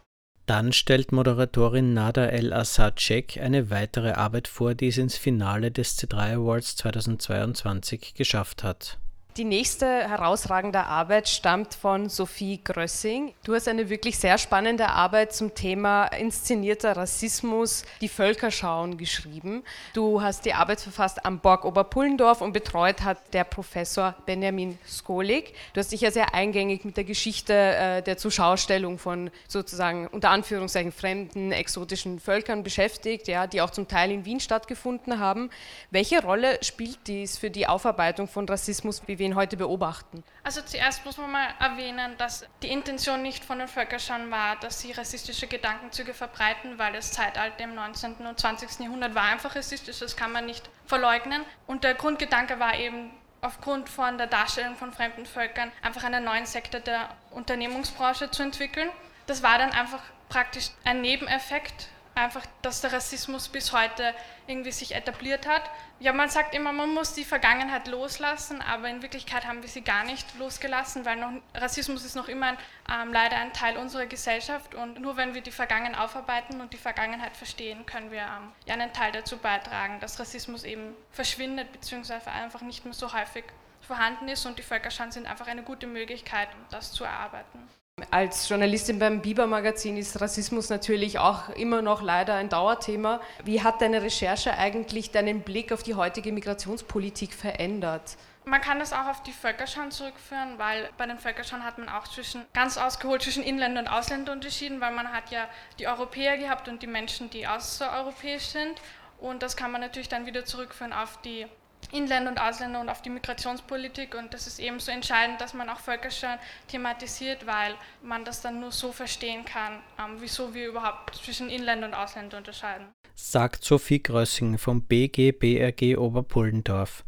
Dann 0.45 0.73
stellt 0.73 1.13
Moderatorin 1.13 1.93
Nada 1.93 2.25
El-Assad-Cek 2.25 3.39
eine 3.41 3.69
weitere 3.69 4.11
Arbeit 4.11 4.49
vor, 4.49 4.75
die 4.75 4.89
es 4.89 4.97
ins 4.97 5.15
Finale 5.15 5.71
des 5.71 5.97
C3 5.97 6.35
Awards 6.35 6.75
2022 6.75 8.13
geschafft 8.13 8.61
hat. 8.63 8.97
Die 9.35 9.45
nächste 9.45 9.87
herausragende 9.87 10.85
Arbeit 10.85 11.27
stammt 11.27 11.73
von 11.73 12.07
Sophie 12.07 12.59
Grössing. 12.63 13.33
Du 13.43 13.55
hast 13.55 13.67
eine 13.67 13.89
wirklich 13.89 14.19
sehr 14.19 14.37
spannende 14.37 14.89
Arbeit 14.89 15.33
zum 15.33 15.55
Thema 15.55 16.05
inszenierter 16.05 16.95
Rassismus, 16.95 17.83
die 17.99 18.09
Völkerschauen 18.09 18.95
geschrieben. 18.95 19.63
Du 19.95 20.21
hast 20.21 20.45
die 20.45 20.53
Arbeit 20.53 20.81
verfasst 20.81 21.25
am 21.25 21.39
Borg 21.39 21.65
Oberpullendorf 21.65 22.41
und 22.41 22.53
betreut 22.53 23.01
hat 23.01 23.17
der 23.33 23.43
Professor 23.43 24.13
Benjamin 24.27 24.77
Skolik. 24.87 25.55
Du 25.73 25.79
hast 25.79 25.91
dich 25.91 26.01
ja 26.01 26.11
sehr 26.11 26.35
eingängig 26.35 26.85
mit 26.85 26.95
der 26.95 27.03
Geschichte 27.03 27.53
äh, 27.53 28.03
der 28.03 28.17
Zuschaustellung 28.17 28.99
von 28.99 29.31
sozusagen 29.47 30.05
unter 30.09 30.29
Anführungszeichen 30.29 30.91
fremden, 30.91 31.51
exotischen 31.51 32.19
Völkern 32.19 32.61
beschäftigt, 32.61 33.27
ja, 33.27 33.47
die 33.47 33.61
auch 33.61 33.71
zum 33.71 33.87
Teil 33.87 34.11
in 34.11 34.25
Wien 34.25 34.39
stattgefunden 34.39 35.17
haben. 35.17 35.49
Welche 35.89 36.21
Rolle 36.21 36.59
spielt 36.61 36.99
dies 37.07 37.39
für 37.39 37.49
die 37.49 37.65
Aufarbeitung 37.65 38.27
von 38.27 38.47
Rassismus, 38.47 39.01
wie 39.07 39.22
wir 39.23 39.29
ihn 39.29 39.35
heute 39.35 39.57
beobachten? 39.57 40.23
Also 40.43 40.61
zuerst 40.61 41.05
muss 41.05 41.17
man 41.17 41.31
mal 41.31 41.47
erwähnen, 41.59 42.15
dass 42.17 42.45
die 42.61 42.71
Intention 42.71 43.21
nicht 43.21 43.43
von 43.43 43.59
den 43.59 43.67
Völkerschauern 43.67 44.29
war, 44.29 44.57
dass 44.57 44.81
sie 44.81 44.91
rassistische 44.91 45.47
Gedankenzüge 45.47 46.13
verbreiten, 46.13 46.77
weil 46.77 46.93
das 46.93 47.11
Zeitalter 47.11 47.63
im 47.63 47.75
19. 47.75 48.15
und 48.27 48.39
20. 48.39 48.79
Jahrhundert 48.79 49.15
war 49.15 49.23
einfach 49.23 49.55
rassistisch, 49.55 49.99
das 49.99 50.15
kann 50.15 50.31
man 50.31 50.45
nicht 50.45 50.69
verleugnen. 50.85 51.43
Und 51.65 51.83
der 51.83 51.95
Grundgedanke 51.95 52.59
war 52.59 52.75
eben, 52.75 53.11
aufgrund 53.41 53.89
von 53.89 54.17
der 54.17 54.27
Darstellung 54.27 54.75
von 54.77 54.93
fremden 54.93 55.25
Völkern 55.25 55.69
einfach 55.81 56.05
einen 56.05 56.23
neuen 56.23 56.45
Sektor 56.45 56.79
der 56.79 57.09
Unternehmungsbranche 57.31 58.31
zu 58.31 58.41
entwickeln. 58.41 58.89
Das 59.27 59.43
war 59.43 59.57
dann 59.57 59.71
einfach 59.71 59.99
praktisch 60.29 60.69
ein 60.85 61.01
Nebeneffekt 61.01 61.89
einfach, 62.15 62.45
dass 62.61 62.81
der 62.81 62.93
Rassismus 62.93 63.49
bis 63.49 63.73
heute 63.73 64.13
irgendwie 64.47 64.71
sich 64.71 64.93
etabliert 64.95 65.47
hat. 65.47 65.63
Ja, 65.99 66.13
man 66.13 66.29
sagt 66.29 66.53
immer, 66.53 66.71
man 66.71 66.93
muss 66.93 67.13
die 67.13 67.23
Vergangenheit 67.23 67.87
loslassen, 67.87 68.61
aber 68.61 68.89
in 68.89 69.01
Wirklichkeit 69.01 69.45
haben 69.45 69.61
wir 69.61 69.69
sie 69.69 69.81
gar 69.81 70.03
nicht 70.03 70.27
losgelassen, 70.37 71.05
weil 71.05 71.17
noch, 71.17 71.31
Rassismus 71.55 72.05
ist 72.05 72.15
noch 72.15 72.27
immer 72.27 72.47
ein, 72.47 72.57
ähm, 72.91 73.13
leider 73.13 73.37
ein 73.37 73.53
Teil 73.53 73.77
unserer 73.77 74.05
Gesellschaft 74.05 74.75
und 74.75 74.99
nur 74.99 75.17
wenn 75.17 75.33
wir 75.33 75.41
die 75.41 75.51
Vergangenheit 75.51 75.99
aufarbeiten 75.99 76.61
und 76.61 76.73
die 76.73 76.77
Vergangenheit 76.77 77.35
verstehen, 77.35 77.85
können 77.85 78.11
wir 78.11 78.21
ähm, 78.21 78.51
ja 78.65 78.73
einen 78.73 78.93
Teil 78.93 79.11
dazu 79.11 79.37
beitragen, 79.37 79.99
dass 79.99 80.19
Rassismus 80.19 80.63
eben 80.63 80.95
verschwindet 81.11 81.71
bzw. 81.71 82.29
einfach 82.29 82.61
nicht 82.61 82.85
mehr 82.85 82.93
so 82.93 83.13
häufig 83.13 83.45
vorhanden 83.81 84.27
ist 84.27 84.45
und 84.45 84.57
die 84.57 84.63
Völkerschauen 84.63 85.11
sind 85.11 85.27
einfach 85.27 85.47
eine 85.47 85.63
gute 85.63 85.87
Möglichkeit, 85.87 86.49
das 86.69 86.93
zu 86.93 87.03
erarbeiten. 87.03 87.67
Als 88.09 88.49
Journalistin 88.49 88.99
beim 88.99 89.21
Biber 89.21 89.47
Magazin 89.47 89.97
ist 89.97 90.19
Rassismus 90.19 90.69
natürlich 90.69 91.19
auch 91.19 91.49
immer 91.49 91.81
noch 91.81 92.01
leider 92.01 92.35
ein 92.35 92.49
Dauerthema. 92.49 93.21
Wie 93.43 93.61
hat 93.61 93.81
deine 93.81 94.01
Recherche 94.01 94.57
eigentlich 94.57 95.11
deinen 95.11 95.41
Blick 95.41 95.71
auf 95.71 95.83
die 95.83 95.95
heutige 95.95 96.31
Migrationspolitik 96.31 97.33
verändert? 97.33 98.17
Man 98.45 98.61
kann 98.61 98.79
das 98.79 98.93
auch 98.93 99.07
auf 99.07 99.23
die 99.23 99.31
Völkerschauen 99.31 99.91
zurückführen, 99.91 100.59
weil 100.59 100.89
bei 100.97 101.05
den 101.05 101.17
Völkerschauen 101.17 101.63
hat 101.63 101.77
man 101.77 101.87
auch 101.87 102.07
zwischen, 102.07 102.45
ganz 102.53 102.77
ausgeholt 102.77 103.21
zwischen 103.21 103.41
Inländer 103.41 103.81
und 103.81 103.87
Ausländer 103.87 104.31
unterschieden, 104.31 104.81
weil 104.81 104.93
man 104.93 105.13
hat 105.13 105.31
ja 105.31 105.47
die 105.79 105.87
Europäer 105.87 106.37
gehabt 106.37 106.67
und 106.67 106.81
die 106.81 106.87
Menschen, 106.87 107.29
die 107.29 107.47
außereuropäisch 107.47 108.45
sind. 108.45 108.81
Und 109.19 109.41
das 109.41 109.55
kann 109.55 109.71
man 109.71 109.81
natürlich 109.81 110.09
dann 110.09 110.25
wieder 110.25 110.45
zurückführen 110.45 110.93
auf 110.93 111.19
die 111.21 111.47
Inländer 111.93 112.31
und 112.31 112.39
Ausländer 112.39 112.81
und 112.81 112.89
auf 112.89 113.01
die 113.01 113.09
Migrationspolitik. 113.09 114.15
Und 114.15 114.33
das 114.33 114.47
ist 114.47 114.59
eben 114.59 114.79
so 114.79 114.91
entscheidend, 114.91 115.39
dass 115.39 115.53
man 115.53 115.69
auch 115.69 115.79
Völkerschön 115.79 116.37
thematisiert, 116.67 117.45
weil 117.45 117.75
man 118.01 118.25
das 118.25 118.41
dann 118.41 118.59
nur 118.59 118.71
so 118.71 118.91
verstehen 118.91 119.45
kann, 119.45 119.79
ähm, 119.99 120.17
wieso 120.19 120.53
wir 120.53 120.67
überhaupt 120.67 121.15
zwischen 121.15 121.49
Inländer 121.49 121.87
und 121.87 121.93
Ausländer 121.93 122.37
unterscheiden. 122.37 122.87
Sagt 123.15 123.63
Sophie 123.63 124.01
Grössing 124.01 124.57
vom 124.57 124.81
BGBRG 124.81 125.97
Oberpullendorf. 125.97 127.03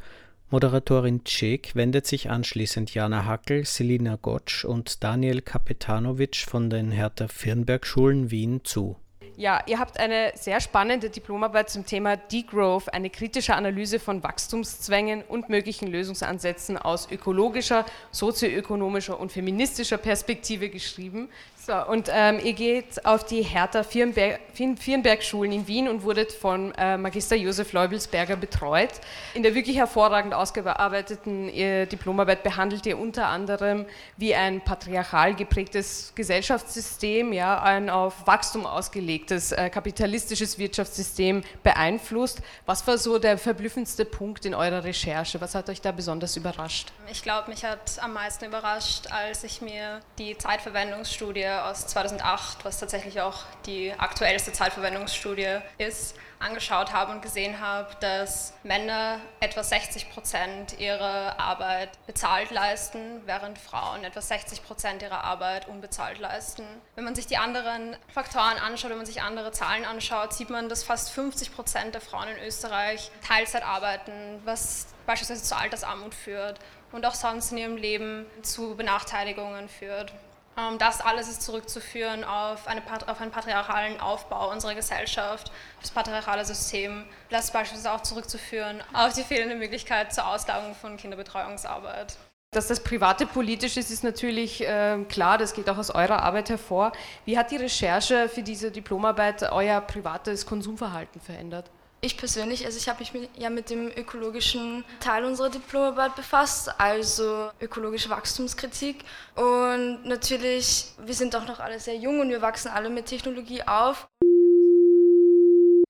Moderatorin 0.52 1.26
Cek 1.26 1.76
wendet 1.76 2.06
sich 2.06 2.30
anschließend 2.30 2.94
Jana 2.94 3.26
Hackel, 3.26 3.66
Selina 3.66 4.16
Gotsch 4.16 4.64
und 4.64 5.04
Daniel 5.04 5.42
Kapetanovic 5.42 6.36
von 6.36 6.70
den 6.70 6.92
Hertha 6.92 7.28
Firnberg 7.28 7.88
Schulen 7.88 8.30
Wien 8.30 8.64
zu. 8.64 8.96
Ja, 9.38 9.62
ihr 9.66 9.80
habt 9.80 10.00
eine 10.00 10.32
sehr 10.36 10.62
spannende 10.62 11.10
Diplomarbeit 11.10 11.70
zum 11.70 11.86
Thema 11.86 12.16
Degrowth, 12.16 12.94
eine 12.94 13.10
kritische 13.10 13.54
Analyse 13.54 14.00
von 14.00 14.24
Wachstumszwängen 14.24 15.24
und 15.28 15.50
möglichen 15.50 15.90
Lösungsansätzen 15.90 16.78
aus 16.78 17.12
ökologischer, 17.12 17.86
sozioökonomischer 18.12 19.20
und 19.20 19.34
feministischer 19.34 19.98
Perspektive 19.98 20.70
geschrieben. 20.70 21.28
So, 21.66 21.74
und 21.74 22.12
ähm, 22.14 22.40
ihr 22.44 22.54
geht 22.54 23.04
auf 23.08 23.24
die 23.26 23.42
Hertha 23.42 23.82
Vierenberg-Schulen 23.82 25.52
in 25.52 25.68
Wien 25.68 25.88
und 25.90 26.04
wurdet 26.04 26.32
von 26.32 26.72
äh, 26.76 26.96
Magister 26.96 27.36
Josef 27.36 27.74
Leubelsberger 27.74 28.36
betreut. 28.36 28.92
In 29.34 29.42
der 29.42 29.56
wirklich 29.56 29.76
hervorragend 29.76 30.36
ausgearbeiteten 30.36 31.50
äh, 31.50 31.88
Diplomarbeit 31.88 32.44
behandelt 32.44 32.86
ihr 32.86 33.00
unter 33.00 33.30
anderem, 33.30 33.88
wie 34.16 34.36
ein 34.36 34.62
patriarchal 34.62 35.34
geprägtes 35.34 36.12
Gesellschaftssystem 36.14 37.34
ja, 37.34 37.60
ein 37.64 37.90
auf 37.90 38.28
Wachstum 38.28 38.68
ausgelegtes 38.68 39.52
äh, 39.52 39.72
kapitalistisches 39.72 40.60
Wirtschaftssystem 40.60 41.42
beeinflusst. 41.64 42.44
Was 42.68 42.86
war 42.86 43.00
so 43.00 43.18
der 43.18 43.40
verblüffendste 43.40 44.06
Punkt 44.06 44.46
in 44.46 44.54
eurer 44.54 44.84
Recherche? 44.84 45.42
Was 45.42 45.56
hat 45.56 45.68
euch 45.72 45.82
da 45.82 45.92
besonders 45.92 46.38
überrascht? 46.38 46.92
Ich 47.12 47.24
glaube, 47.24 47.50
mich 47.50 47.66
hat 47.66 47.98
am 48.04 48.14
meisten 48.14 48.46
überrascht, 48.46 49.08
als 49.10 49.44
ich 49.44 49.62
mir 49.62 50.02
die 50.20 50.38
Zeitverwendungsstudie 50.38 51.55
aus 51.64 51.88
2008, 51.88 52.66
was 52.66 52.80
tatsächlich 52.80 53.22
auch 53.22 53.44
die 53.66 53.94
aktuellste 53.98 54.52
Zeitverwendungsstudie 54.54 55.60
ist, 55.78 56.16
angeschaut 56.40 56.92
habe 56.92 57.12
und 57.12 57.22
gesehen 57.22 57.60
habe, 57.60 57.90
dass 58.00 58.54
Männer 58.64 59.20
etwa 59.40 59.64
60 59.64 60.10
Prozent 60.12 60.80
ihrer 60.80 61.40
Arbeit 61.40 61.90
bezahlt 62.06 62.52
leisten, 62.52 63.22
während 63.26 63.58
Frauen 63.58 64.04
etwa 64.04 64.22
60 64.22 64.64
Prozent 64.64 65.02
ihrer 65.02 65.24
Arbeit 65.24 65.68
unbezahlt 65.68 66.20
leisten. 66.20 66.64
Wenn 66.96 67.04
man 67.04 67.16
sich 67.16 67.28
die 67.28 67.38
anderen 67.38 67.96
Faktoren 68.14 68.58
anschaut, 68.58 68.92
wenn 68.92 68.98
man 68.98 69.06
sich 69.06 69.22
andere 69.22 69.52
Zahlen 69.52 69.86
anschaut, 69.86 70.34
sieht 70.34 70.50
man, 70.50 70.70
dass 70.70 70.84
fast 70.84 71.12
50 71.12 71.56
Prozent 71.56 71.94
der 71.94 72.02
Frauen 72.02 72.28
in 72.28 72.44
Österreich 72.46 73.12
Teilzeit 73.26 73.64
arbeiten, 73.64 74.42
was 74.44 74.88
beispielsweise 75.06 75.44
zur 75.44 75.58
Altersarmut 75.58 76.14
führt 76.14 76.60
und 76.92 77.06
auch 77.06 77.14
sonst 77.14 77.52
in 77.52 77.58
ihrem 77.58 77.78
Leben 77.78 78.26
zu 78.42 78.76
Benachteiligungen 78.76 79.70
führt. 79.70 80.14
Ähm, 80.58 80.78
das 80.78 81.02
alles 81.02 81.28
ist 81.28 81.42
zurückzuführen 81.42 82.24
auf, 82.24 82.68
eine, 82.68 82.82
auf 83.08 83.22
einen 83.22 83.32
patriarchalen 83.32 84.00
Aufbau 84.00 84.52
unserer 84.52 84.76
Gesellschaft, 84.76 85.52
das 85.82 85.92
patriarchale 85.92 86.46
System. 86.46 87.06
Das 87.30 87.46
ist 87.46 87.52
beispielsweise 87.54 87.94
auch 87.94 88.02
zurückzuführen 88.02 88.82
auf 88.94 89.14
die 89.14 89.24
fehlende 89.24 89.56
Möglichkeit 89.56 90.14
zur 90.14 90.28
Auslagung 90.28 90.76
von 90.76 90.98
Kinderbetreuungsarbeit. 90.98 92.18
Dass 92.52 92.68
das 92.68 92.80
Private 92.82 93.26
politisch 93.26 93.76
ist, 93.76 93.92
ist 93.92 94.06
natürlich 94.06 94.66
äh, 94.66 94.98
klar, 95.10 95.38
das 95.38 95.54
geht 95.54 95.70
auch 95.70 95.78
aus 95.78 95.90
eurer 95.92 96.24
Arbeit 96.24 96.50
hervor. 96.50 96.94
Wie 97.26 97.38
hat 97.38 97.52
die 97.52 97.58
Recherche 97.58 98.30
für 98.30 98.44
diese 98.44 98.72
Diplomarbeit 98.72 99.44
euer 99.52 99.82
privates 99.82 100.46
Konsumverhalten 100.46 101.20
verändert? 101.20 101.70
Ich 102.02 102.18
persönlich, 102.18 102.66
also 102.66 102.78
ich 102.78 102.88
habe 102.88 103.00
mich 103.00 103.14
mit, 103.14 103.30
ja 103.36 103.50
mit 103.50 103.70
dem 103.70 103.88
ökologischen 103.88 104.84
Teil 105.00 105.26
unserer 105.26 105.50
Diplomarbeit 105.50 106.16
befasst, 106.16 106.70
also 106.80 107.50
ökologische 107.60 108.10
Wachstumskritik. 108.10 109.04
Und 109.36 110.06
natürlich, 110.06 110.92
wir 111.04 111.14
sind 111.16 111.36
auch 111.36 111.48
noch 111.48 111.60
alle 111.60 111.80
sehr 111.80 111.96
jung 111.96 112.20
und 112.20 112.30
wir 112.30 112.42
wachsen 112.42 112.70
alle 112.70 112.90
mit 112.90 113.08
Technologie 113.08 113.64
auf 113.64 114.08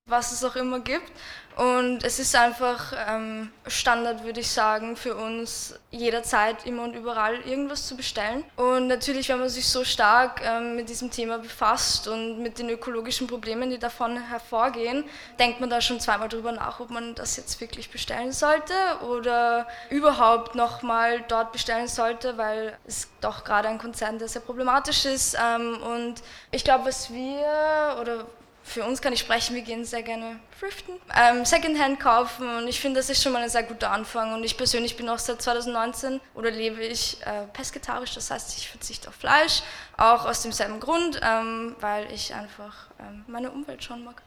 was 0.07 0.31
es 0.31 0.43
auch 0.43 0.55
immer 0.55 0.79
gibt. 0.79 1.11
Und 1.55 2.03
es 2.03 2.19
ist 2.19 2.35
einfach 2.35 2.93
ähm, 3.07 3.49
Standard, 3.65 4.25
würde 4.25 4.41
ich 4.41 4.51
sagen, 4.51 4.97
für 4.97 5.15
uns 5.15 5.79
jederzeit, 5.89 6.65
immer 6.65 6.83
und 6.83 6.93
überall 6.93 7.39
irgendwas 7.41 7.87
zu 7.87 7.95
bestellen. 7.95 8.43
Und 8.57 8.87
natürlich, 8.87 9.29
wenn 9.29 9.39
man 9.39 9.47
sich 9.47 9.67
so 9.67 9.85
stark 9.85 10.41
ähm, 10.43 10.75
mit 10.75 10.89
diesem 10.89 11.11
Thema 11.11 11.37
befasst 11.37 12.09
und 12.09 12.39
mit 12.39 12.59
den 12.59 12.69
ökologischen 12.69 13.27
Problemen, 13.27 13.69
die 13.69 13.79
davon 13.79 14.17
hervorgehen, 14.17 15.05
denkt 15.39 15.61
man 15.61 15.69
da 15.69 15.79
schon 15.79 16.01
zweimal 16.01 16.27
drüber 16.27 16.51
nach, 16.51 16.81
ob 16.81 16.89
man 16.89 17.15
das 17.15 17.37
jetzt 17.37 17.61
wirklich 17.61 17.89
bestellen 17.89 18.33
sollte 18.33 18.73
oder 19.07 19.65
überhaupt 19.89 20.55
nochmal 20.55 21.23
dort 21.29 21.53
bestellen 21.53 21.87
sollte, 21.87 22.37
weil 22.37 22.77
es 22.85 23.07
doch 23.21 23.45
gerade 23.45 23.69
ein 23.69 23.77
Konzern, 23.77 24.19
der 24.19 24.27
sehr 24.27 24.41
problematisch 24.41 25.05
ist. 25.05 25.37
Ähm, 25.41 25.81
und 25.81 26.15
ich 26.51 26.65
glaube, 26.65 26.85
was 26.85 27.13
wir 27.13 27.97
oder 28.01 28.25
für 28.65 28.83
uns 28.83 29.01
kann 29.01 29.13
ich 29.13 29.19
sprechen, 29.19 29.55
wir 29.55 29.61
gehen 29.61 29.85
sehr 29.85 30.01
gerne 30.01 30.39
thriften, 30.59 30.95
ähm, 31.15 31.45
Secondhand 31.45 31.99
kaufen 31.99 32.47
und 32.57 32.67
ich 32.67 32.79
finde, 32.79 32.99
das 32.99 33.09
ist 33.11 33.21
schon 33.21 33.31
mal 33.31 33.43
ein 33.43 33.49
sehr 33.49 33.63
guter 33.63 33.91
Anfang 33.91 34.33
und 34.33 34.43
ich 34.43 34.57
persönlich 34.57 34.97
bin 34.97 35.07
auch 35.07 35.19
seit 35.19 35.41
2019 35.41 36.19
oder 36.33 36.49
lebe 36.49 36.81
ich 36.81 37.17
äh, 37.21 37.45
pesketarisch, 37.53 38.15
das 38.15 38.31
heißt, 38.31 38.57
ich 38.57 38.67
verzichte 38.67 39.07
auf 39.07 39.15
Fleisch, 39.15 39.61
auch 39.97 40.25
aus 40.25 40.41
demselben 40.41 40.79
Grund, 40.79 41.21
ähm, 41.23 41.75
weil 41.79 42.11
ich 42.11 42.33
einfach 42.33 42.89
ähm, 42.99 43.23
meine 43.27 43.51
Umwelt 43.51 43.83
schon 43.83 44.03
mag. 44.03 44.23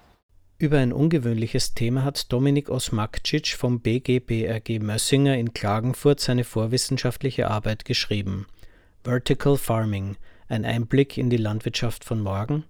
Über 0.58 0.78
ein 0.78 0.92
ungewöhnliches 0.92 1.74
Thema 1.74 2.04
hat 2.04 2.32
Dominik 2.32 2.70
Osmakcic 2.70 3.48
vom 3.48 3.80
BGBRG 3.80 4.78
Mössinger 4.80 5.36
in 5.36 5.52
Klagenfurt 5.52 6.20
seine 6.20 6.44
vorwissenschaftliche 6.44 7.50
Arbeit 7.50 7.84
geschrieben. 7.84 8.46
Vertical 9.04 9.56
Farming, 9.56 10.16
ein 10.48 10.64
Einblick 10.64 11.18
in 11.18 11.28
die 11.28 11.36
Landwirtschaft 11.36 12.04
von 12.04 12.20
morgen 12.20 12.64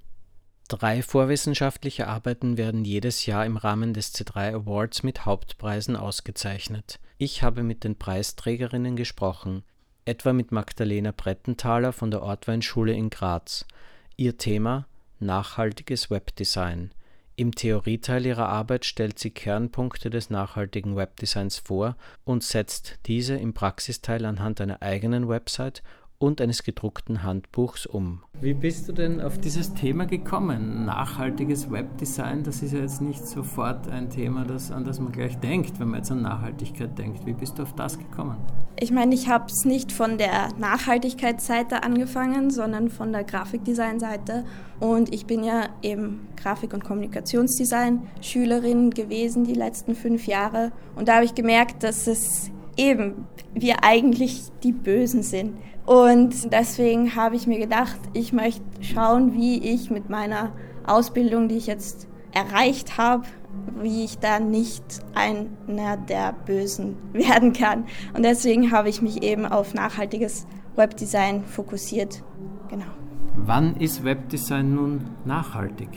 Drei 0.68 1.00
vorwissenschaftliche 1.02 2.08
Arbeiten 2.08 2.58
werden 2.58 2.84
jedes 2.84 3.24
Jahr 3.24 3.46
im 3.46 3.56
Rahmen 3.56 3.94
des 3.94 4.14
C3 4.14 4.54
Awards 4.54 5.02
mit 5.02 5.24
Hauptpreisen 5.24 5.96
ausgezeichnet. 5.96 7.00
Ich 7.16 7.42
habe 7.42 7.62
mit 7.62 7.84
den 7.84 7.96
Preisträgerinnen 7.96 8.94
gesprochen, 8.94 9.62
etwa 10.04 10.34
mit 10.34 10.52
Magdalena 10.52 11.12
Brettenthaler 11.16 11.94
von 11.94 12.10
der 12.10 12.22
Ortweinschule 12.22 12.92
in 12.92 13.08
Graz. 13.08 13.64
Ihr 14.18 14.36
Thema 14.36 14.86
nachhaltiges 15.20 16.10
Webdesign. 16.10 16.92
Im 17.34 17.54
Theorieteil 17.54 18.26
ihrer 18.26 18.48
Arbeit 18.48 18.84
stellt 18.84 19.18
sie 19.18 19.30
Kernpunkte 19.30 20.10
des 20.10 20.28
nachhaltigen 20.28 20.96
Webdesigns 20.96 21.58
vor 21.58 21.96
und 22.24 22.44
setzt 22.44 22.98
diese 23.06 23.36
im 23.36 23.54
Praxisteil 23.54 24.26
anhand 24.26 24.60
einer 24.60 24.82
eigenen 24.82 25.28
Website 25.28 25.82
und 26.18 26.40
eines 26.40 26.64
gedruckten 26.64 27.22
Handbuchs 27.22 27.86
um. 27.86 28.22
Wie 28.40 28.54
bist 28.54 28.88
du 28.88 28.92
denn 28.92 29.20
auf 29.20 29.38
dieses 29.38 29.74
Thema 29.74 30.06
gekommen? 30.06 30.84
Nachhaltiges 30.84 31.70
Webdesign, 31.70 32.42
das 32.42 32.60
ist 32.62 32.72
ja 32.72 32.80
jetzt 32.80 33.00
nicht 33.00 33.24
sofort 33.24 33.86
ein 33.88 34.10
Thema, 34.10 34.44
das, 34.44 34.72
an 34.72 34.84
das 34.84 34.98
man 34.98 35.12
gleich 35.12 35.38
denkt, 35.38 35.78
wenn 35.78 35.86
man 35.88 35.98
jetzt 35.98 36.10
an 36.10 36.22
Nachhaltigkeit 36.22 36.98
denkt. 36.98 37.24
Wie 37.24 37.34
bist 37.34 37.58
du 37.58 37.62
auf 37.62 37.72
das 37.74 37.96
gekommen? 37.98 38.36
Ich 38.80 38.90
meine, 38.90 39.14
ich 39.14 39.28
habe 39.28 39.44
es 39.46 39.64
nicht 39.64 39.92
von 39.92 40.18
der 40.18 40.48
Nachhaltigkeitsseite 40.58 41.84
angefangen, 41.84 42.50
sondern 42.50 42.90
von 42.90 43.12
der 43.12 43.22
Grafikdesignseite. 43.24 44.44
Und 44.80 45.14
ich 45.14 45.26
bin 45.26 45.44
ja 45.44 45.68
eben 45.82 46.26
Grafik- 46.36 46.74
und 46.74 46.84
Kommunikationsdesign-Schülerin 46.84 48.90
gewesen 48.90 49.44
die 49.44 49.54
letzten 49.54 49.94
fünf 49.94 50.26
Jahre. 50.26 50.72
Und 50.96 51.08
da 51.08 51.14
habe 51.16 51.24
ich 51.24 51.34
gemerkt, 51.34 51.82
dass 51.82 52.06
es 52.06 52.50
eben 52.76 53.26
wir 53.54 53.82
eigentlich 53.82 54.42
die 54.62 54.72
Bösen 54.72 55.22
sind 55.22 55.56
und 55.88 56.52
deswegen 56.52 57.16
habe 57.16 57.34
ich 57.34 57.46
mir 57.46 57.58
gedacht, 57.58 57.98
ich 58.12 58.34
möchte 58.34 58.60
schauen, 58.82 59.32
wie 59.32 59.72
ich 59.72 59.88
mit 59.88 60.10
meiner 60.10 60.52
Ausbildung, 60.86 61.48
die 61.48 61.56
ich 61.56 61.66
jetzt 61.66 62.06
erreicht 62.30 62.98
habe, 62.98 63.24
wie 63.80 64.04
ich 64.04 64.18
da 64.18 64.38
nicht 64.38 64.82
einer 65.14 65.96
der 65.96 66.34
Bösen 66.44 66.98
werden 67.14 67.54
kann. 67.54 67.86
Und 68.14 68.22
deswegen 68.22 68.70
habe 68.70 68.90
ich 68.90 69.00
mich 69.00 69.22
eben 69.22 69.46
auf 69.46 69.72
nachhaltiges 69.72 70.46
Webdesign 70.76 71.42
fokussiert. 71.44 72.22
Genau. 72.68 72.84
Wann 73.36 73.74
ist 73.76 74.04
Webdesign 74.04 74.74
nun 74.74 75.06
nachhaltig? 75.24 75.88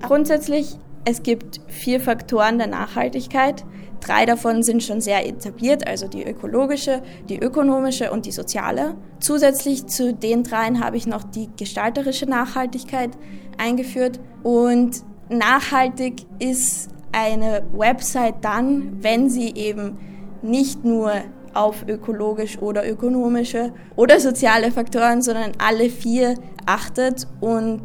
Grundsätzlich, 0.00 0.76
es 1.04 1.22
gibt 1.22 1.60
vier 1.68 2.00
Faktoren 2.00 2.58
der 2.58 2.66
Nachhaltigkeit. 2.66 3.64
Drei 4.04 4.26
davon 4.26 4.64
sind 4.64 4.82
schon 4.82 5.00
sehr 5.00 5.26
etabliert, 5.26 5.86
also 5.86 6.08
die 6.08 6.24
ökologische, 6.24 7.02
die 7.28 7.38
ökonomische 7.38 8.10
und 8.10 8.26
die 8.26 8.32
soziale. 8.32 8.96
Zusätzlich 9.20 9.86
zu 9.86 10.12
den 10.12 10.42
dreien 10.42 10.84
habe 10.84 10.96
ich 10.96 11.06
noch 11.06 11.22
die 11.22 11.48
gestalterische 11.56 12.26
Nachhaltigkeit 12.26 13.10
eingeführt. 13.58 14.18
Und 14.42 15.04
nachhaltig 15.28 16.26
ist 16.40 16.90
eine 17.12 17.62
Website 17.72 18.36
dann, 18.42 19.02
wenn 19.02 19.30
sie 19.30 19.54
eben 19.54 19.98
nicht 20.42 20.84
nur 20.84 21.12
auf 21.54 21.84
ökologisch 21.86 22.58
oder 22.58 22.88
ökonomische 22.88 23.72
oder 23.94 24.18
soziale 24.18 24.72
Faktoren, 24.72 25.22
sondern 25.22 25.52
alle 25.58 25.90
vier 25.90 26.34
achtet 26.66 27.28
und 27.40 27.82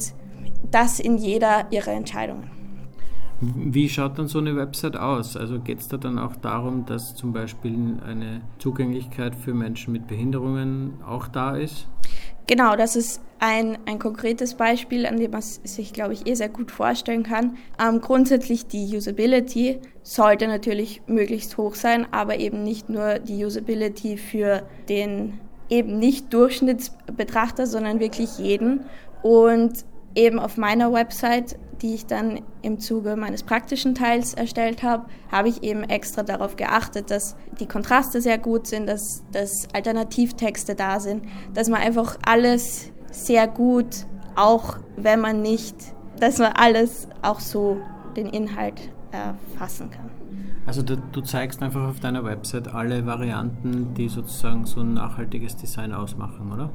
das 0.72 1.00
in 1.00 1.18
jeder 1.18 1.68
ihrer 1.70 1.92
Entscheidungen. 1.92 2.57
Wie 3.40 3.88
schaut 3.88 4.18
dann 4.18 4.28
so 4.28 4.40
eine 4.40 4.56
Website 4.56 4.98
aus? 4.98 5.38
Also 5.38 5.60
geht 5.60 5.80
es 5.80 5.88
da 5.88 5.98
dann 5.98 6.18
auch 6.18 6.36
darum, 6.36 6.86
dass 6.86 7.16
zum 7.16 7.34
Beispiel 7.34 7.98
eine 8.04 8.42
Zugänglichkeit 8.58 9.36
für 9.36 9.54
Menschen 9.54 9.94
mit 9.94 10.08
Behinderungen 10.08 10.94
auch 11.08 11.28
da 11.28 11.56
ist? 11.56 11.88
Genau, 12.48 12.76
das 12.76 12.96
ist 12.96 13.22
ein, 13.40 13.78
ein 13.86 14.00
konkretes 14.00 14.56
Beispiel, 14.56 15.06
an 15.06 15.18
dem 15.18 15.32
man 15.32 15.42
sich, 15.42 15.94
glaube 15.94 16.14
ich, 16.14 16.26
eh 16.26 16.34
sehr 16.34 16.50
gut 16.50 16.72
vorstellen 16.72 17.24
kann. 17.24 17.58
Ähm, 17.80 18.02
grundsätzlich 18.02 18.68
die 18.68 18.96
Usability 18.96 19.82
sollte 20.02 20.48
natürlich 20.48 21.02
möglichst 21.06 21.58
hoch 21.58 21.76
sein, 21.76 22.08
aber 22.12 22.40
eben 22.40 22.64
nicht 22.64 22.90
nur 22.90 23.20
die 23.20 23.46
Usability 23.46 24.18
für 24.18 24.64
den 24.90 25.40
eben 25.70 26.00
nicht 26.00 26.34
Durchschnittsbetrachter, 26.34 27.68
sondern 27.68 28.00
wirklich 28.00 28.40
jeden. 28.40 28.86
Und 29.22 29.86
eben 30.16 30.40
auf 30.40 30.58
meiner 30.58 30.92
Website 30.92 31.60
die 31.82 31.94
ich 31.94 32.06
dann 32.06 32.42
im 32.62 32.80
Zuge 32.80 33.16
meines 33.16 33.44
praktischen 33.44 33.96
Teils 33.96 34.34
erstellt 34.34 34.84
habe, 34.84 35.06
habe 35.32 35.50
ich 35.50 35.64
eben 35.64 35.84
extra 35.84 36.24
darauf 36.24 36.56
geachtet, 36.56 37.12
dass 37.12 37.36
die 37.60 37.68
Kontraste 37.68 38.22
sehr 38.22 38.38
gut 38.38 38.68
sind, 38.68 38.88
dass, 38.88 39.24
dass 39.32 39.68
Alternativtexte 39.74 40.76
da 40.76 41.00
sind, 41.00 41.24
dass 41.54 41.70
man 41.70 41.82
einfach 41.82 42.18
alles 42.26 42.92
sehr 43.12 43.48
gut, 43.48 44.06
auch 44.36 44.78
wenn 44.96 45.20
man 45.20 45.42
nicht, 45.42 45.76
dass 46.20 46.40
man 46.40 46.54
alles 46.54 47.08
auch 47.22 47.40
so 47.40 47.78
den 48.16 48.28
Inhalt 48.28 48.90
erfassen 49.12 49.92
kann. 49.92 50.10
Also 50.66 50.82
du, 50.82 50.98
du, 50.98 51.22
zeigst 51.22 51.64
einfach 51.64 51.88
auf 51.88 52.02
deiner 52.02 52.26
Website 52.26 52.74
alle 52.74 53.06
Varianten, 53.06 53.94
die 53.94 54.10
sozusagen 54.10 54.66
so 54.66 54.82
ein 54.82 54.96
nachhaltiges 54.96 55.56
Design 55.56 55.94
ausmachen, 55.94 56.52
oder? 56.52 56.70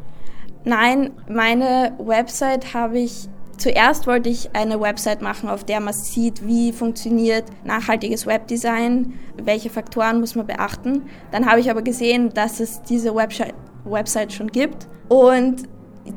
Nein, 0.64 1.10
meine 1.28 1.92
Website 1.98 2.72
habe 2.72 3.00
ich 3.00 3.28
Zuerst 3.58 4.06
wollte 4.06 4.28
ich 4.28 4.54
eine 4.54 4.80
Website 4.80 5.22
machen, 5.22 5.48
auf 5.48 5.64
der 5.64 5.80
man 5.80 5.94
sieht, 5.94 6.46
wie 6.46 6.72
funktioniert 6.72 7.44
nachhaltiges 7.64 8.26
Webdesign, 8.26 9.12
welche 9.36 9.70
Faktoren 9.70 10.20
muss 10.20 10.34
man 10.34 10.46
beachten. 10.46 11.02
Dann 11.30 11.46
habe 11.46 11.60
ich 11.60 11.70
aber 11.70 11.82
gesehen, 11.82 12.30
dass 12.30 12.60
es 12.60 12.82
diese 12.82 13.14
Website 13.14 14.32
schon 14.32 14.48
gibt 14.48 14.88
und 15.08 15.62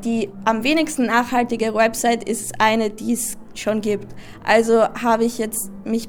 die 0.04 0.28
am 0.44 0.64
wenigsten 0.64 1.06
nachhaltige 1.06 1.72
Website 1.74 2.28
ist 2.28 2.60
eine, 2.60 2.90
die 2.90 3.12
es 3.12 3.38
schon 3.58 3.80
gibt. 3.80 4.14
Also 4.44 4.82
habe 4.82 5.24
ich 5.24 5.38
jetzt 5.38 5.70
mich, 5.84 6.08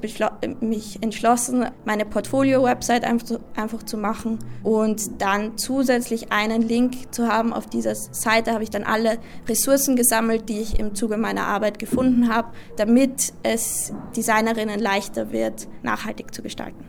mich 0.62 1.02
entschlossen, 1.02 1.66
meine 1.86 2.06
Portfolio-Website 2.06 3.04
einfach, 3.04 3.40
einfach 3.56 3.84
zu 3.84 3.98
machen 3.98 4.40
und 4.64 5.22
dann 5.22 5.58
zusätzlich 5.58 6.32
einen 6.32 6.62
Link 6.62 7.14
zu 7.14 7.28
haben 7.28 7.54
auf 7.54 7.68
dieser 7.68 7.96
Seite, 7.96 8.54
habe 8.54 8.64
ich 8.64 8.70
dann 8.70 8.84
alle 8.84 9.18
Ressourcen 9.48 9.96
gesammelt, 9.96 10.50
die 10.50 10.60
ich 10.60 10.80
im 10.80 10.96
Zuge 10.96 11.18
meiner 11.18 11.46
Arbeit 11.46 11.80
gefunden 11.80 12.30
habe, 12.30 12.50
damit 12.78 13.34
es 13.44 13.94
Designerinnen 14.16 14.80
leichter 14.80 15.32
wird, 15.32 15.68
nachhaltig 15.84 16.34
zu 16.34 16.42
gestalten. 16.42 16.86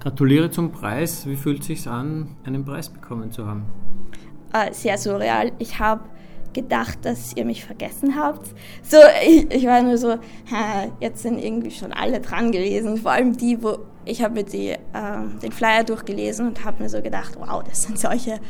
Gratuliere 0.00 0.50
zum 0.50 0.72
Preis. 0.72 1.26
Wie 1.26 1.36
fühlt 1.36 1.60
es 1.60 1.66
sich 1.66 1.86
an, 1.86 2.36
einen 2.44 2.64
Preis 2.64 2.88
bekommen 2.88 3.30
zu 3.30 3.46
haben? 3.46 3.66
Äh, 4.52 4.72
sehr 4.72 4.96
surreal. 4.96 5.52
Ich 5.58 5.78
habe 5.78 6.04
gedacht, 6.52 6.98
dass 7.02 7.36
ihr 7.36 7.44
mich 7.44 7.64
vergessen 7.64 8.16
habt. 8.16 8.48
So, 8.82 8.98
ich, 9.26 9.50
ich 9.50 9.66
war 9.66 9.82
nur 9.82 9.98
so, 9.98 10.18
jetzt 11.00 11.22
sind 11.22 11.38
irgendwie 11.38 11.70
schon 11.70 11.92
alle 11.92 12.20
dran 12.20 12.52
gewesen, 12.52 12.96
vor 12.96 13.12
allem 13.12 13.36
die, 13.36 13.62
wo 13.62 13.78
ich 14.04 14.22
habe 14.22 14.34
mir 14.34 14.46
äh, 14.54 14.78
den 15.42 15.52
Flyer 15.52 15.84
durchgelesen 15.84 16.46
und 16.48 16.64
habe 16.64 16.82
mir 16.82 16.88
so 16.88 17.02
gedacht, 17.02 17.36
wow, 17.38 17.62
das 17.62 17.82
sind 17.82 17.98
solche 17.98 18.40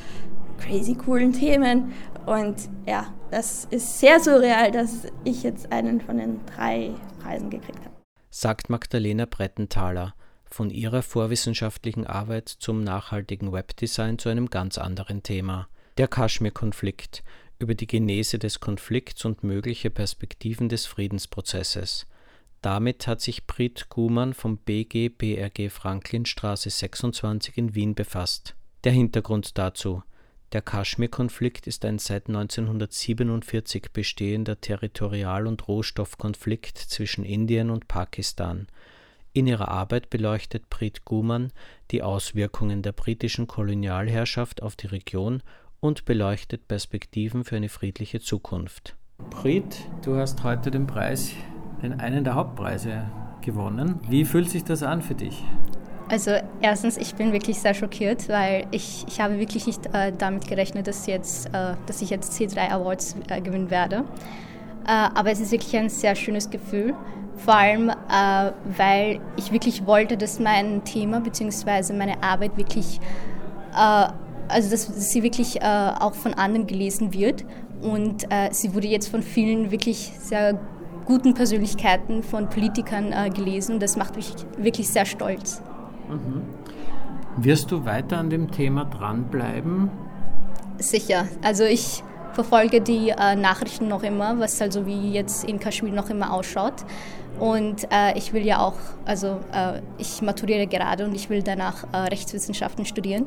crazy 0.58 0.94
coolen 0.94 1.32
Themen 1.32 1.92
und 2.26 2.56
ja, 2.86 3.12
das 3.30 3.66
ist 3.70 3.98
sehr 3.98 4.20
surreal, 4.20 4.70
dass 4.70 5.06
ich 5.24 5.42
jetzt 5.42 5.72
einen 5.72 6.00
von 6.00 6.18
den 6.18 6.40
drei 6.46 6.92
Preisen 7.22 7.50
gekriegt 7.50 7.80
habe. 7.80 7.94
Sagt 8.30 8.70
Magdalena 8.70 9.26
Brettenthaler 9.26 10.14
von 10.44 10.70
ihrer 10.70 11.02
vorwissenschaftlichen 11.02 12.06
Arbeit 12.06 12.48
zum 12.48 12.82
nachhaltigen 12.82 13.52
Webdesign 13.52 14.18
zu 14.18 14.28
einem 14.28 14.50
ganz 14.50 14.78
anderen 14.78 15.22
Thema. 15.22 15.68
Der 15.96 16.08
Kaschmir-Konflikt, 16.08 17.22
über 17.60 17.76
die 17.76 17.86
Genese 17.86 18.40
des 18.40 18.58
Konflikts 18.58 19.24
und 19.24 19.44
mögliche 19.44 19.90
Perspektiven 19.90 20.68
des 20.68 20.86
Friedensprozesses. 20.86 22.06
Damit 22.62 23.06
hat 23.06 23.20
sich 23.20 23.46
Brit 23.46 23.88
Gumann 23.88 24.34
vom 24.34 24.58
BG 24.58 25.08
BRG 25.08 25.70
Franklinstraße 25.70 26.70
26 26.70 27.56
in 27.56 27.74
Wien 27.74 27.94
befasst. 27.94 28.56
Der 28.84 28.92
Hintergrund 28.92 29.56
dazu 29.56 30.02
der 30.52 30.62
Kaschmir-Konflikt 30.62 31.68
ist 31.68 31.84
ein 31.84 32.00
seit 32.00 32.26
1947 32.26 33.92
bestehender 33.92 34.60
Territorial- 34.60 35.46
und 35.46 35.68
Rohstoffkonflikt 35.68 36.76
zwischen 36.76 37.24
Indien 37.24 37.70
und 37.70 37.86
Pakistan. 37.86 38.66
In 39.32 39.46
ihrer 39.46 39.68
Arbeit 39.68 40.10
beleuchtet 40.10 40.68
Brit 40.68 41.04
Gumann 41.04 41.52
die 41.92 42.02
Auswirkungen 42.02 42.82
der 42.82 42.90
britischen 42.90 43.46
Kolonialherrschaft 43.46 44.60
auf 44.60 44.74
die 44.74 44.88
Region 44.88 45.40
und 45.80 46.04
beleuchtet 46.04 46.68
Perspektiven 46.68 47.44
für 47.44 47.56
eine 47.56 47.68
friedliche 47.68 48.20
Zukunft. 48.20 48.96
Brit, 49.30 49.78
du 50.02 50.16
hast 50.16 50.44
heute 50.44 50.70
den 50.70 50.86
Preis, 50.86 51.32
den 51.82 52.00
einen 52.00 52.24
der 52.24 52.34
Hauptpreise 52.34 53.06
gewonnen. 53.40 54.00
Wie 54.08 54.24
fühlt 54.24 54.50
sich 54.50 54.64
das 54.64 54.82
an 54.82 55.02
für 55.02 55.14
dich? 55.14 55.42
Also 56.08 56.32
erstens, 56.60 56.96
ich 56.96 57.14
bin 57.14 57.32
wirklich 57.32 57.60
sehr 57.60 57.72
schockiert, 57.72 58.28
weil 58.28 58.66
ich, 58.72 59.04
ich 59.06 59.20
habe 59.20 59.38
wirklich 59.38 59.66
nicht 59.66 59.86
äh, 59.94 60.12
damit 60.16 60.48
gerechnet, 60.48 60.88
dass, 60.88 61.06
jetzt, 61.06 61.46
äh, 61.54 61.74
dass 61.86 62.02
ich 62.02 62.10
jetzt 62.10 62.32
C3 62.32 62.70
Awards 62.70 63.16
äh, 63.28 63.40
gewinnen 63.40 63.70
werde. 63.70 64.04
Äh, 64.86 64.90
aber 64.90 65.30
es 65.30 65.38
ist 65.38 65.52
wirklich 65.52 65.76
ein 65.76 65.88
sehr 65.88 66.16
schönes 66.16 66.50
Gefühl, 66.50 66.94
vor 67.36 67.54
allem 67.54 67.90
äh, 67.90 68.52
weil 68.76 69.20
ich 69.36 69.52
wirklich 69.52 69.86
wollte, 69.86 70.16
dass 70.16 70.40
mein 70.40 70.82
Thema 70.84 71.20
bzw. 71.20 71.92
meine 71.92 72.20
Arbeit 72.22 72.56
wirklich 72.56 73.00
äh, 73.78 74.08
also 74.50 74.70
dass, 74.70 74.86
dass 74.86 75.10
sie 75.10 75.22
wirklich 75.22 75.60
äh, 75.60 75.64
auch 75.64 76.14
von 76.14 76.34
anderen 76.34 76.66
gelesen 76.66 77.12
wird. 77.12 77.44
Und 77.82 78.24
äh, 78.30 78.50
sie 78.52 78.74
wurde 78.74 78.88
jetzt 78.88 79.08
von 79.08 79.22
vielen 79.22 79.70
wirklich 79.70 80.12
sehr 80.18 80.58
guten 81.06 81.34
Persönlichkeiten, 81.34 82.22
von 82.22 82.48
Politikern 82.48 83.12
äh, 83.12 83.30
gelesen. 83.30 83.80
Das 83.80 83.96
macht 83.96 84.16
mich 84.16 84.32
wirklich 84.58 84.88
sehr 84.88 85.06
stolz. 85.06 85.62
Mhm. 86.08 86.42
Wirst 87.36 87.70
du 87.70 87.84
weiter 87.84 88.18
an 88.18 88.28
dem 88.28 88.50
Thema 88.50 88.84
dranbleiben? 88.84 89.90
Sicher. 90.78 91.26
Also 91.42 91.64
ich 91.64 92.02
verfolge 92.32 92.80
die 92.80 93.10
äh, 93.10 93.36
Nachrichten 93.36 93.88
noch 93.88 94.02
immer, 94.02 94.38
was 94.38 94.60
also 94.60 94.86
wie 94.86 95.12
jetzt 95.12 95.44
in 95.44 95.58
Kaschmir 95.58 95.92
noch 95.92 96.10
immer 96.10 96.32
ausschaut. 96.32 96.84
Und 97.38 97.84
äh, 97.90 98.16
ich 98.18 98.32
will 98.32 98.44
ja 98.44 98.60
auch, 98.60 98.76
also 99.04 99.40
äh, 99.52 99.80
ich 99.98 100.20
maturiere 100.20 100.66
gerade 100.66 101.06
und 101.06 101.14
ich 101.14 101.30
will 101.30 101.42
danach 101.42 101.84
äh, 101.92 101.96
Rechtswissenschaften 101.96 102.84
studieren. 102.84 103.26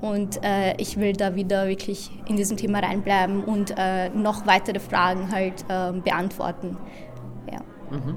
Und 0.00 0.42
äh, 0.42 0.74
ich 0.78 0.98
will 0.98 1.12
da 1.12 1.34
wieder 1.34 1.68
wirklich 1.68 2.10
in 2.26 2.36
diesem 2.36 2.56
Thema 2.56 2.78
reinbleiben 2.78 3.44
und 3.44 3.74
äh, 3.76 4.08
noch 4.10 4.46
weitere 4.46 4.80
Fragen 4.80 5.30
halt 5.30 5.64
ähm, 5.68 6.02
beantworten. 6.02 6.76
Ja. 7.50 7.60
Mhm. 7.90 8.16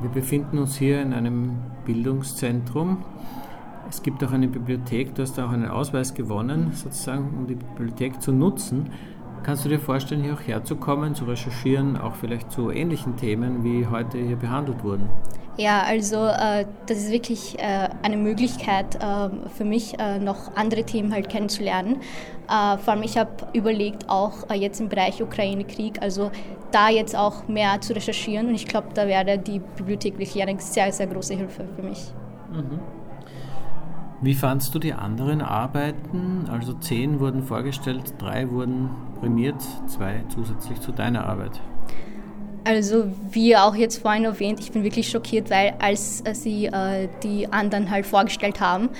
Wir 0.00 0.10
befinden 0.10 0.58
uns 0.58 0.76
hier 0.76 1.02
in 1.02 1.12
einem 1.12 1.58
Bildungszentrum. 1.84 3.04
Es 3.90 4.02
gibt 4.02 4.24
auch 4.24 4.32
eine 4.32 4.48
Bibliothek, 4.48 5.14
du 5.14 5.22
hast 5.22 5.38
auch 5.38 5.50
einen 5.50 5.68
Ausweis 5.68 6.14
gewonnen, 6.14 6.72
sozusagen, 6.72 7.34
um 7.36 7.46
die 7.46 7.56
Bibliothek 7.56 8.22
zu 8.22 8.32
nutzen. 8.32 8.90
Kannst 9.42 9.64
du 9.64 9.68
dir 9.68 9.78
vorstellen, 9.78 10.22
hier 10.22 10.34
auch 10.34 10.46
herzukommen, 10.46 11.14
zu 11.14 11.24
recherchieren, 11.24 11.96
auch 11.96 12.14
vielleicht 12.14 12.52
zu 12.52 12.70
ähnlichen 12.70 13.16
Themen, 13.16 13.64
wie 13.64 13.86
heute 13.86 14.18
hier 14.18 14.36
behandelt 14.36 14.84
wurden? 14.84 15.08
Ja, 15.56 15.82
also 15.82 16.26
äh, 16.26 16.66
das 16.86 16.98
ist 16.98 17.10
wirklich 17.10 17.58
äh, 17.58 17.88
eine 18.02 18.16
Möglichkeit 18.16 18.96
äh, 18.96 19.28
für 19.48 19.64
mich, 19.64 19.98
äh, 19.98 20.18
noch 20.18 20.54
andere 20.56 20.84
Themen 20.84 21.12
halt 21.12 21.28
kennenzulernen. 21.28 21.96
Äh, 22.48 22.78
vor 22.78 22.94
allem, 22.94 23.02
ich 23.02 23.18
habe 23.18 23.30
überlegt, 23.52 24.08
auch 24.08 24.48
äh, 24.50 24.54
jetzt 24.54 24.80
im 24.80 24.88
Bereich 24.88 25.22
Ukraine-Krieg, 25.22 26.00
also 26.00 26.30
da 26.70 26.88
jetzt 26.88 27.16
auch 27.16 27.48
mehr 27.48 27.80
zu 27.80 27.94
recherchieren 27.94 28.48
und 28.48 28.54
ich 28.54 28.66
glaube, 28.66 28.88
da 28.94 29.06
wäre 29.06 29.38
die 29.38 29.58
Bibliothek 29.58 30.18
wirklich 30.18 30.40
eine 30.42 30.58
sehr, 30.60 30.92
sehr 30.92 31.06
große 31.06 31.34
Hilfe 31.34 31.64
für 31.76 31.82
mich. 31.82 32.12
Mhm. 32.52 32.99
Wie 34.22 34.34
fandst 34.34 34.74
du 34.74 34.78
die 34.78 34.92
anderen 34.92 35.40
Arbeiten? 35.40 36.44
Also 36.50 36.74
zehn 36.74 37.20
wurden 37.20 37.42
vorgestellt, 37.42 38.14
drei 38.18 38.50
wurden 38.50 38.90
prämiert, 39.18 39.62
zwei 39.86 40.24
zusätzlich 40.28 40.78
zu 40.80 40.92
deiner 40.92 41.26
Arbeit. 41.26 41.58
Also 42.64 43.06
wie 43.30 43.56
auch 43.56 43.74
jetzt 43.74 44.02
vorhin 44.02 44.26
erwähnt, 44.26 44.60
ich 44.60 44.72
bin 44.72 44.84
wirklich 44.84 45.08
schockiert, 45.08 45.48
weil 45.48 45.74
als 45.78 46.20
äh, 46.26 46.34
sie 46.34 46.66
äh, 46.66 47.08
die 47.22 47.50
anderen 47.50 47.90
halt 47.90 48.04
vorgestellt 48.04 48.60
haben, 48.60 48.90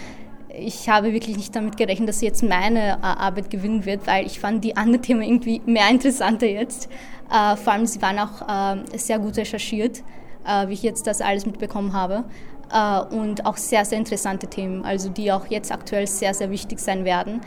ich 0.48 0.88
habe 0.88 1.12
wirklich 1.12 1.37
nicht 1.37 1.54
damit 1.54 1.76
gerechnet, 1.76 2.09
dass 2.09 2.22
jetzt 2.22 2.42
meine 2.42 2.92
äh, 2.92 3.02
Arbeit 3.02 3.50
gewinnen 3.50 3.85
wird, 3.85 4.06
weil 4.06 4.24
ich 4.24 4.40
fand 4.40 4.64
die 4.64 4.76
anderen 4.76 5.02
Themen 5.02 5.22
irgendwie 5.22 5.61
mehr 5.66 5.90
interessanter 5.90 6.46
jetzt. 6.46 6.88
Äh, 7.30 7.56
vor 7.56 7.74
allem 7.74 7.85
sie 7.85 8.00
waren 8.00 8.18
auch 8.18 8.48
äh, 8.48 8.98
sehr 8.98 9.18
gut 9.18 9.37
recherchiert, 9.37 10.02
äh, 10.46 10.68
wie 10.68 10.72
ich 10.72 10.83
jetzt 10.83 11.06
das 11.06 11.20
alles 11.20 11.44
mitbekommen 11.44 11.92
habe. 11.92 12.24
Äh, 12.72 13.00
und 13.14 13.46
auch 13.46 13.56
sehr, 13.56 13.85
sehr 13.85 13.98
interessante 13.98 14.46
Themen, 14.46 14.85
also 14.85 15.09
die 15.09 15.33
auch 15.33 15.46
jetzt 15.46 15.72
aktuell 15.72 16.06
sehr, 16.06 16.35
sehr 16.35 16.50
wichtig 16.50 16.78
sein 16.78 17.04
werden. 17.04 17.40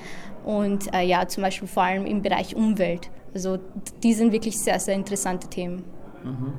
Und 0.43 0.93
äh, 0.93 1.05
ja, 1.05 1.27
zum 1.27 1.43
Beispiel 1.43 1.67
vor 1.67 1.83
allem 1.83 2.05
im 2.05 2.21
Bereich 2.21 2.55
Umwelt. 2.55 3.09
Also 3.33 3.57
die 4.03 4.13
sind 4.13 4.31
wirklich 4.31 4.59
sehr, 4.59 4.79
sehr 4.79 4.95
interessante 4.95 5.47
Themen. 5.47 5.83
Mhm. 6.23 6.53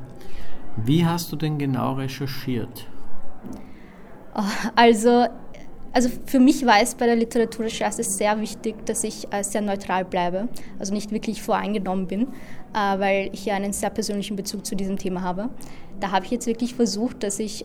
Wie 0.77 1.05
hast 1.05 1.31
du 1.31 1.37
denn 1.37 1.59
genau 1.59 1.93
recherchiert? 1.93 2.89
Oh, 4.35 4.43
also, 4.75 5.27
also 5.93 6.09
für 6.25 6.41
mich 6.41 6.65
war 6.67 6.81
es 6.81 6.95
bei 6.95 7.07
der 7.07 7.17
Literaturrecherche 7.17 8.03
sehr 8.03 8.41
wichtig, 8.41 8.85
dass 8.87 9.05
ich 9.05 9.33
äh, 9.33 9.45
sehr 9.45 9.61
neutral 9.61 10.05
bleibe, 10.05 10.49
also 10.79 10.93
nicht 10.93 11.13
wirklich 11.13 11.43
voreingenommen 11.43 12.07
bin, 12.09 12.29
weil 12.73 13.31
ich 13.33 13.45
ja 13.45 13.55
einen 13.55 13.73
sehr 13.73 13.91
persönlichen 13.91 14.35
Bezug 14.35 14.67
zu 14.67 14.75
diesem 14.75 14.99
Thema 14.99 15.23
habe. 15.23 15.51
Da 16.01 16.11
habe 16.11 16.25
ich 16.25 16.33
jetzt 16.33 16.49
wirklich 16.49 16.75
versucht, 16.75 17.23
dass 17.23 17.39
ich 17.39 17.65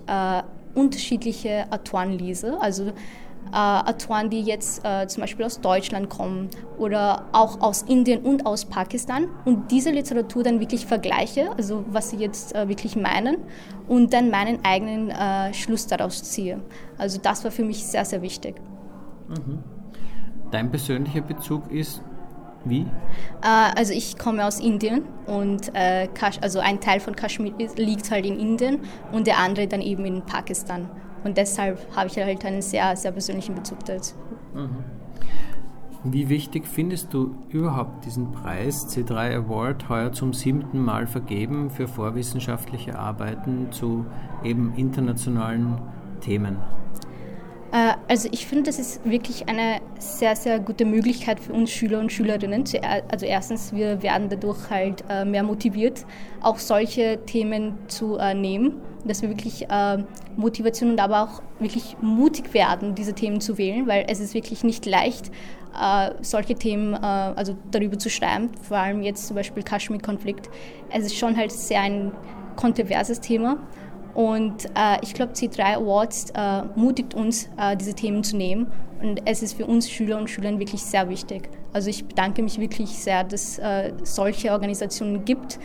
unterschiedliche 0.76 1.66
Autoren 1.72 2.12
lese, 2.12 2.60
also 2.62 2.92
äh, 3.52 3.56
Autoren, 3.56 4.30
die 4.30 4.42
jetzt 4.42 4.86
äh, 4.86 5.08
zum 5.08 5.22
Beispiel 5.22 5.46
aus 5.46 5.60
Deutschland 5.62 6.10
kommen 6.10 6.50
oder 6.78 7.26
auch 7.32 7.62
aus 7.62 7.84
Indien 7.84 8.22
und 8.22 8.46
aus 8.46 8.66
Pakistan 8.66 9.28
und 9.46 9.72
diese 9.72 9.90
Literatur 9.90 10.44
dann 10.44 10.60
wirklich 10.60 10.86
vergleiche, 10.86 11.50
also 11.58 11.84
was 11.90 12.12
sie 12.12 12.18
jetzt 12.18 12.56
äh, 12.56 12.68
wirklich 12.68 12.96
meinen 12.96 13.38
und 13.88 14.14
dann 14.14 14.30
meinen 14.30 14.64
eigenen 14.64 15.10
äh, 15.10 15.54
Schluss 15.54 15.88
daraus 15.88 16.24
ziehe. 16.24 16.60
Also 16.98 17.20
das 17.22 17.44
war 17.44 17.52
für 17.52 17.64
mich 17.64 17.84
sehr, 17.84 18.06
sehr 18.06 18.22
wichtig. 18.22 18.56
Mhm. 19.28 19.64
Dein 20.52 20.70
persönlicher 20.70 21.22
Bezug 21.22 21.72
ist 21.72 22.02
Wie? 22.66 22.82
Äh, 23.42 23.72
also 23.76 23.94
ich 23.94 24.18
komme 24.18 24.46
aus 24.46 24.60
Indien 24.60 25.04
und 25.26 25.74
äh, 25.76 26.08
also 26.42 26.60
ein 26.60 26.80
Teil 26.80 27.00
von 27.00 27.16
Kaschmir 27.16 27.54
liegt 27.76 28.12
halt 28.12 28.26
in 28.26 28.40
Indien 28.40 28.80
und 29.12 29.28
der 29.28 29.38
andere 29.38 29.68
dann 29.68 29.82
eben 29.82 30.06
in 30.06 30.22
Pakistan. 30.24 30.90
Und 31.24 31.38
deshalb 31.38 31.80
habe 31.96 32.08
ich 32.08 32.18
halt 32.18 32.46
einen 32.46 32.62
sehr, 32.62 32.96
sehr 32.96 33.12
persönlichen 33.12 33.56
Bezug 33.56 33.84
dazu. 33.86 34.16
Mhm. 34.54 34.84
Wie 36.06 36.30
wichtig 36.30 36.66
findest 36.66 37.14
du 37.14 37.36
überhaupt 37.50 38.06
diesen 38.06 38.32
Preis 38.32 38.88
C3 38.88 39.36
Award 39.36 39.90
heuer 39.90 40.14
zum 40.14 40.32
siebten 40.32 40.80
Mal 40.80 41.08
vergeben 41.08 41.70
für 41.70 41.90
vorwissenschaftliche 41.90 42.98
Arbeiten 42.98 43.68
zu 43.72 44.06
eben 44.42 44.74
internationalen 44.78 45.82
Themen? 46.22 46.58
Äh, 47.72 47.94
also 48.08 48.30
ich 48.32 48.46
finde, 48.48 48.64
das 48.64 48.80
ist 48.80 49.04
wirklich 49.06 49.48
eine 49.48 49.80
sehr, 50.00 50.36
sehr 50.36 50.60
gute 50.60 50.86
Möglichkeit 50.86 51.40
für 51.40 51.54
uns 51.54 51.72
Schüler 51.72 52.00
und 52.00 52.12
Schülerinnen. 52.12 52.64
Also 53.12 53.26
erstens, 53.26 53.74
wir 53.74 54.02
werden 54.02 54.30
dadurch 54.30 54.70
halt 54.70 55.04
äh, 55.10 55.26
mehr 55.26 55.44
motiviert, 55.44 56.06
auch 56.42 56.58
solche 56.58 57.20
Themen 57.26 57.78
zu 57.88 58.18
äh, 58.18 58.34
nehmen, 58.34 58.82
dass 59.06 59.22
wir 59.22 59.30
wirklich 59.30 59.66
Motivation 60.36 60.92
und 60.92 61.00
aber 61.00 61.24
auch 61.24 61.42
wirklich 61.60 61.96
mutig 62.02 62.54
werden, 62.54 62.96
diese 62.96 63.14
Themen 63.14 63.40
zu 63.40 63.58
wählen, 63.58 63.88
weil 63.88 64.06
es 64.10 64.20
ist 64.20 64.34
wirklich 64.34 64.66
nicht 64.66 64.86
leicht, 64.86 65.32
solche 66.22 66.56
Themen 66.56 66.94
also 66.96 67.56
darüber 67.72 67.98
zu 67.98 68.10
schreiben, 68.10 68.50
vor 68.62 68.78
allem 68.78 69.02
jetzt 69.02 69.26
zum 69.26 69.38
Beispiel 69.38 69.64
Kaschmir-Konflikt. 69.64 70.50
Es 70.92 71.06
ist 71.06 71.16
schon 71.18 71.38
halt 71.38 71.54
sehr 71.54 71.80
ein 71.80 72.12
kontroverses 72.58 73.22
Thema 73.22 73.58
und 74.20 74.66
äh, 74.76 74.98
ich 75.02 75.14
glaube, 75.14 75.32
C3 75.32 75.78
Awards 75.78 76.32
äh, 76.36 76.64
mutigt 76.76 77.14
uns, 77.14 77.50
äh, 77.56 77.78
diese 77.78 77.94
Themen 77.94 78.22
zu 78.22 78.36
nehmen 78.36 78.68
und 79.02 79.22
es 79.24 79.42
ist 79.42 79.54
für 79.54 79.66
uns 79.66 79.90
Schüler 79.90 80.18
und 80.18 80.30
Schülerinnen 80.30 80.60
wirklich 80.60 80.84
sehr 80.84 81.08
wichtig. 81.08 81.50
Also 81.72 81.90
ich 81.90 82.06
bedanke 82.06 82.44
mich 82.44 82.60
wirklich 82.60 82.90
sehr, 82.90 83.24
dass 83.24 83.42
es 83.42 83.60
äh, 83.60 83.94
solche 84.04 84.52
Organisationen 84.52 85.24
gibt, 85.24 85.58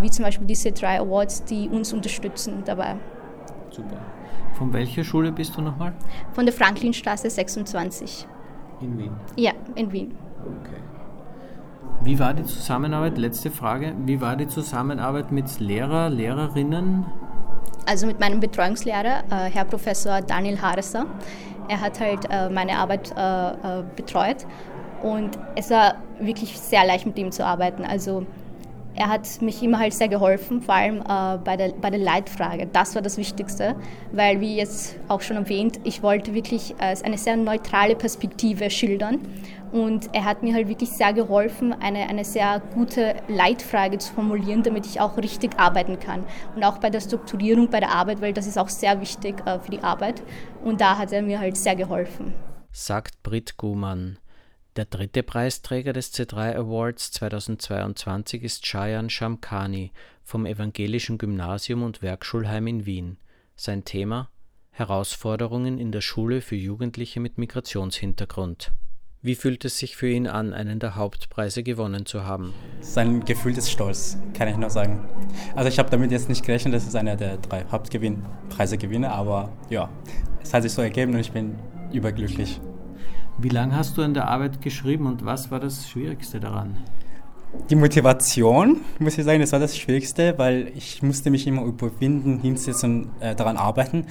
wie 0.00 0.10
zum 0.10 0.24
Beispiel 0.24 0.46
die 0.46 0.56
C3 0.56 1.00
Awards, 1.00 1.44
die 1.44 1.68
uns 1.68 1.92
unterstützen 1.92 2.62
dabei. 2.64 2.96
Super. 3.70 3.98
Von 4.54 4.72
welcher 4.72 5.04
Schule 5.04 5.32
bist 5.32 5.56
du 5.56 5.60
nochmal? 5.60 5.92
Von 6.32 6.46
der 6.46 6.54
Franklinstraße 6.54 7.28
26. 7.28 8.26
In 8.80 8.98
Wien? 8.98 9.12
Ja, 9.36 9.52
in 9.74 9.92
Wien. 9.92 10.14
Okay. 10.40 10.80
Wie 12.04 12.18
war 12.18 12.32
die 12.34 12.44
Zusammenarbeit, 12.44 13.18
letzte 13.18 13.50
Frage, 13.50 13.94
wie 14.06 14.20
war 14.20 14.36
die 14.36 14.46
Zusammenarbeit 14.46 15.30
mit 15.30 15.60
Lehrer, 15.60 16.10
Lehrerinnen? 16.10 17.06
Also 17.86 18.06
mit 18.06 18.20
meinem 18.20 18.40
Betreuungslehrer, 18.40 19.24
äh, 19.30 19.50
Herr 19.50 19.64
Professor 19.64 20.20
Daniel 20.20 20.60
Haresa. 20.60 21.06
Er 21.68 21.80
hat 21.80 22.00
halt 22.00 22.28
äh, 22.30 22.48
meine 22.48 22.76
Arbeit 22.78 23.12
äh, 23.16 23.78
äh 23.80 23.82
betreut 23.96 24.46
und 25.02 25.30
es 25.56 25.70
war 25.70 25.96
wirklich 26.20 26.58
sehr 26.58 26.84
leicht 26.86 27.06
mit 27.06 27.18
ihm 27.18 27.32
zu 27.32 27.44
arbeiten. 27.44 27.84
Also 27.84 28.26
er 28.94 29.08
hat 29.08 29.40
mich 29.40 29.62
immer 29.62 29.78
halt 29.78 29.94
sehr 29.94 30.08
geholfen, 30.08 30.60
vor 30.60 30.74
allem 30.74 31.00
äh, 31.00 31.38
bei, 31.42 31.56
der, 31.56 31.70
bei 31.72 31.90
der 31.90 32.00
Leitfrage. 32.00 32.66
Das 32.66 32.94
war 32.94 33.02
das 33.02 33.16
Wichtigste, 33.16 33.74
weil, 34.12 34.40
wie 34.40 34.56
jetzt 34.56 34.96
auch 35.08 35.22
schon 35.22 35.36
erwähnt, 35.36 35.80
ich 35.84 36.02
wollte 36.02 36.34
wirklich 36.34 36.74
äh, 36.78 36.94
eine 37.02 37.16
sehr 37.16 37.36
neutrale 37.36 37.96
Perspektive 37.96 38.68
schildern. 38.68 39.20
Und 39.72 40.14
er 40.14 40.24
hat 40.26 40.42
mir 40.42 40.54
halt 40.54 40.68
wirklich 40.68 40.90
sehr 40.90 41.14
geholfen, 41.14 41.72
eine, 41.72 42.06
eine 42.08 42.24
sehr 42.24 42.60
gute 42.74 43.16
Leitfrage 43.26 43.98
zu 43.98 44.12
formulieren, 44.12 44.62
damit 44.62 44.86
ich 44.86 45.00
auch 45.00 45.16
richtig 45.16 45.58
arbeiten 45.58 45.98
kann. 45.98 46.24
Und 46.54 46.62
auch 46.62 46.78
bei 46.78 46.90
der 46.90 47.00
Strukturierung 47.00 47.70
bei 47.70 47.80
der 47.80 47.90
Arbeit, 47.90 48.20
weil 48.20 48.34
das 48.34 48.46
ist 48.46 48.58
auch 48.58 48.68
sehr 48.68 49.00
wichtig 49.00 49.36
äh, 49.46 49.58
für 49.58 49.70
die 49.70 49.82
Arbeit. 49.82 50.22
Und 50.62 50.82
da 50.82 50.98
hat 50.98 51.12
er 51.12 51.22
mir 51.22 51.40
halt 51.40 51.56
sehr 51.56 51.74
geholfen. 51.74 52.34
Sagt 52.70 53.22
Brit 53.22 53.56
Gumann. 53.56 54.18
Der 54.76 54.84
dritte 54.84 55.22
Preisträger 55.22 55.92
des 55.92 56.14
C3 56.14 56.56
Awards 56.56 57.10
2022 57.12 58.42
ist 58.42 58.66
Shayan 58.66 59.10
Shamkhani 59.10 59.92
vom 60.22 60.46
Evangelischen 60.46 61.18
Gymnasium 61.18 61.82
und 61.82 62.00
Werkschulheim 62.02 62.66
in 62.66 62.86
Wien. 62.86 63.16
Sein 63.56 63.84
Thema 63.84 64.28
Herausforderungen 64.70 65.78
in 65.78 65.92
der 65.92 66.00
Schule 66.00 66.40
für 66.40 66.56
Jugendliche 66.56 67.20
mit 67.20 67.36
Migrationshintergrund. 67.36 68.72
Wie 69.24 69.36
fühlt 69.36 69.64
es 69.64 69.78
sich 69.78 69.94
für 69.94 70.08
ihn 70.08 70.26
an, 70.26 70.52
einen 70.52 70.80
der 70.80 70.96
Hauptpreise 70.96 71.62
gewonnen 71.62 72.06
zu 72.06 72.24
haben? 72.24 72.52
Sein 72.80 73.24
Gefühl 73.24 73.56
ist 73.56 73.70
Stolz, 73.70 74.18
kann 74.34 74.48
ich 74.48 74.56
nur 74.56 74.68
sagen. 74.68 74.98
Also 75.54 75.68
ich 75.68 75.78
habe 75.78 75.88
damit 75.90 76.10
jetzt 76.10 76.28
nicht 76.28 76.44
gerechnet, 76.44 76.74
dass 76.74 76.88
es 76.88 76.96
einer 76.96 77.14
der 77.14 77.36
drei 77.36 77.64
Hauptpreise 77.70 78.78
gewinne, 78.78 79.12
aber 79.12 79.52
ja, 79.70 79.88
es 80.42 80.52
hat 80.52 80.64
sich 80.64 80.72
so 80.72 80.82
ergeben 80.82 81.14
und 81.14 81.20
ich 81.20 81.30
bin 81.30 81.54
überglücklich. 81.92 82.60
Wie 83.38 83.48
lange 83.48 83.76
hast 83.76 83.96
du 83.96 84.02
an 84.02 84.12
der 84.12 84.26
Arbeit 84.26 84.60
geschrieben 84.60 85.06
und 85.06 85.24
was 85.24 85.52
war 85.52 85.60
das 85.60 85.88
Schwierigste 85.88 86.40
daran? 86.40 86.78
Die 87.70 87.76
Motivation, 87.76 88.80
muss 88.98 89.16
ich 89.18 89.24
sagen, 89.24 89.38
das 89.38 89.52
war 89.52 89.60
das 89.60 89.78
Schwierigste, 89.78 90.36
weil 90.36 90.72
ich 90.74 91.00
musste 91.00 91.30
mich 91.30 91.46
immer 91.46 91.62
überwinden, 91.62 92.40
hinsetzen 92.40 93.04
und 93.04 93.22
äh, 93.22 93.36
daran 93.36 93.56
arbeiten. 93.56 94.06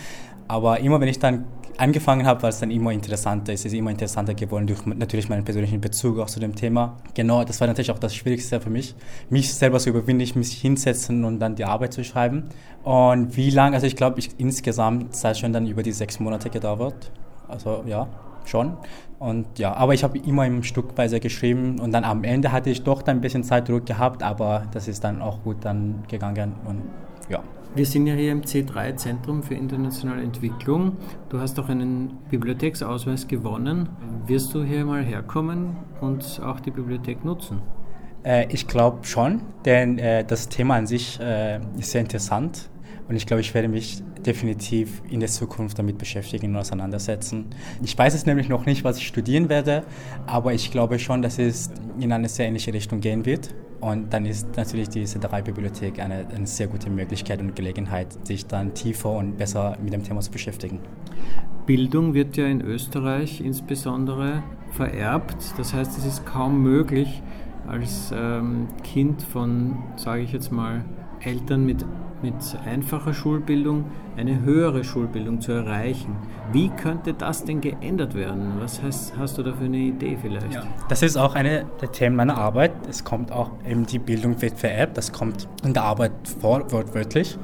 Aber 0.47 0.79
immer 0.79 1.01
wenn 1.01 1.09
ich 1.09 1.19
dann 1.19 1.43
angefangen 1.81 2.27
habe, 2.27 2.43
war 2.43 2.49
es 2.49 2.59
dann 2.59 2.69
immer 2.69 2.91
interessanter. 2.91 3.53
Es 3.53 3.65
ist 3.65 3.73
immer 3.73 3.89
interessanter 3.89 4.35
geworden 4.35 4.67
durch 4.67 4.85
natürlich 4.85 5.29
meinen 5.29 5.43
persönlichen 5.43 5.81
Bezug 5.81 6.19
auch 6.19 6.27
zu 6.27 6.39
dem 6.39 6.55
Thema. 6.55 6.97
Genau, 7.15 7.43
das 7.43 7.59
war 7.59 7.67
natürlich 7.67 7.89
auch 7.89 7.97
das 7.97 8.13
Schwierigste 8.15 8.61
für 8.61 8.69
mich, 8.69 8.93
mich 9.29 9.53
selber 9.53 9.79
zu 9.79 9.89
überwinden, 9.89 10.37
mich 10.37 10.51
hinsetzen 10.53 11.25
und 11.25 11.39
dann 11.39 11.55
die 11.55 11.65
Arbeit 11.65 11.93
zu 11.93 12.03
schreiben. 12.03 12.49
Und 12.83 13.35
wie 13.35 13.49
lange, 13.49 13.75
also 13.75 13.87
ich 13.87 13.95
glaube, 13.95 14.19
ich, 14.19 14.29
insgesamt 14.37 15.15
sei 15.15 15.33
schon 15.33 15.53
dann 15.53 15.65
über 15.65 15.81
die 15.81 15.91
sechs 15.91 16.19
Monate 16.19 16.51
gedauert. 16.51 17.11
Also 17.47 17.83
ja, 17.87 18.07
schon. 18.45 18.77
Und 19.17 19.57
ja, 19.57 19.73
aber 19.73 19.95
ich 19.95 20.03
habe 20.03 20.19
immer 20.19 20.45
im 20.45 20.63
Stückweise 20.63 21.19
geschrieben 21.19 21.79
und 21.79 21.91
dann 21.91 22.03
am 22.03 22.23
Ende 22.23 22.51
hatte 22.51 22.69
ich 22.69 22.83
doch 22.83 23.01
dann 23.01 23.17
ein 23.17 23.21
bisschen 23.21 23.43
Zeitdruck 23.43 23.85
gehabt, 23.85 24.23
aber 24.23 24.67
das 24.71 24.87
ist 24.87 25.03
dann 25.03 25.21
auch 25.21 25.43
gut 25.43 25.57
dann 25.61 26.03
gegangen 26.07 26.53
und 26.65 26.81
ja. 27.31 27.43
Wir 27.73 27.85
sind 27.85 28.05
ja 28.05 28.13
hier 28.13 28.33
im 28.33 28.41
C3 28.41 28.97
Zentrum 28.97 29.43
für 29.43 29.55
internationale 29.55 30.21
Entwicklung. 30.21 30.97
Du 31.29 31.39
hast 31.39 31.57
auch 31.57 31.69
einen 31.69 32.17
Bibliotheksausweis 32.29 33.27
gewonnen. 33.27 33.87
Wirst 34.27 34.53
du 34.53 34.63
hier 34.63 34.83
mal 34.85 35.03
herkommen 35.03 35.77
und 36.01 36.41
auch 36.43 36.59
die 36.59 36.71
Bibliothek 36.71 37.23
nutzen? 37.23 37.61
Äh, 38.23 38.47
ich 38.53 38.67
glaube 38.67 39.05
schon, 39.05 39.41
denn 39.63 39.97
äh, 39.97 40.25
das 40.25 40.49
Thema 40.49 40.75
an 40.75 40.85
sich 40.85 41.17
äh, 41.21 41.61
ist 41.79 41.91
sehr 41.91 42.01
interessant 42.01 42.69
und 43.07 43.15
ich 43.15 43.25
glaube, 43.25 43.41
ich 43.41 43.53
werde 43.53 43.67
mich 43.67 44.03
definitiv 44.25 45.01
in 45.09 45.19
der 45.19 45.29
Zukunft 45.29 45.79
damit 45.79 45.97
beschäftigen 45.97 46.51
und 46.51 46.57
auseinandersetzen. 46.57 47.47
Ich 47.81 47.97
weiß 47.97 48.13
es 48.13 48.25
nämlich 48.25 48.49
noch 48.49 48.65
nicht, 48.65 48.83
was 48.83 48.97
ich 48.97 49.07
studieren 49.07 49.49
werde, 49.49 49.83
aber 50.27 50.53
ich 50.53 50.71
glaube 50.71 50.99
schon, 50.99 51.21
dass 51.21 51.39
es 51.39 51.71
in 51.99 52.11
eine 52.11 52.29
sehr 52.29 52.47
ähnliche 52.47 52.73
Richtung 52.73 52.99
gehen 52.99 53.25
wird. 53.25 53.55
Und 53.81 54.13
dann 54.13 54.25
ist 54.25 54.55
natürlich 54.55 54.89
diese 54.89 55.17
Drei-Bibliothek 55.17 55.99
eine, 55.99 56.27
eine 56.33 56.45
sehr 56.45 56.67
gute 56.67 56.91
Möglichkeit 56.91 57.41
und 57.41 57.55
Gelegenheit, 57.55 58.25
sich 58.25 58.45
dann 58.45 58.75
tiefer 58.75 59.09
und 59.09 59.37
besser 59.37 59.75
mit 59.81 59.91
dem 59.91 60.03
Thema 60.03 60.21
zu 60.21 60.31
beschäftigen. 60.31 60.79
Bildung 61.65 62.13
wird 62.13 62.37
ja 62.37 62.45
in 62.45 62.61
Österreich 62.61 63.41
insbesondere 63.41 64.43
vererbt. 64.71 65.35
Das 65.57 65.73
heißt, 65.73 65.97
es 65.97 66.05
ist 66.05 66.25
kaum 66.25 66.61
möglich, 66.61 67.23
als 67.67 68.13
ähm, 68.15 68.67
Kind 68.83 69.23
von, 69.23 69.77
sage 69.95 70.21
ich 70.21 70.31
jetzt 70.31 70.51
mal, 70.51 70.85
Eltern 71.19 71.65
mit 71.65 71.83
mit 72.23 72.35
einfacher 72.65 73.13
Schulbildung 73.13 73.85
eine 74.17 74.41
höhere 74.41 74.83
Schulbildung 74.83 75.41
zu 75.41 75.51
erreichen. 75.51 76.15
Wie 76.51 76.69
könnte 76.69 77.13
das 77.13 77.45
denn 77.45 77.61
geändert 77.61 78.13
werden? 78.13 78.53
Was 78.59 78.81
hast, 78.81 79.17
hast 79.17 79.37
du 79.37 79.43
da 79.43 79.53
für 79.53 79.65
eine 79.65 79.77
Idee 79.77 80.17
vielleicht? 80.21 80.53
Ja. 80.53 80.63
Das 80.89 81.01
ist 81.01 81.17
auch 81.17 81.35
eine 81.35 81.65
der 81.81 81.91
Themen 81.91 82.15
meiner 82.15 82.37
Arbeit. 82.37 82.71
Es 82.89 83.03
kommt 83.03 83.31
auch 83.31 83.51
eben 83.67 83.85
die 83.85 83.99
Bildung 83.99 84.41
wird 84.41 84.59
vererbt. 84.59 84.97
Das 84.97 85.11
kommt 85.11 85.47
in 85.63 85.73
der 85.73 85.83
Arbeit 85.83 86.11
vor, 86.39 86.71
wortwörtlich. 86.71 87.37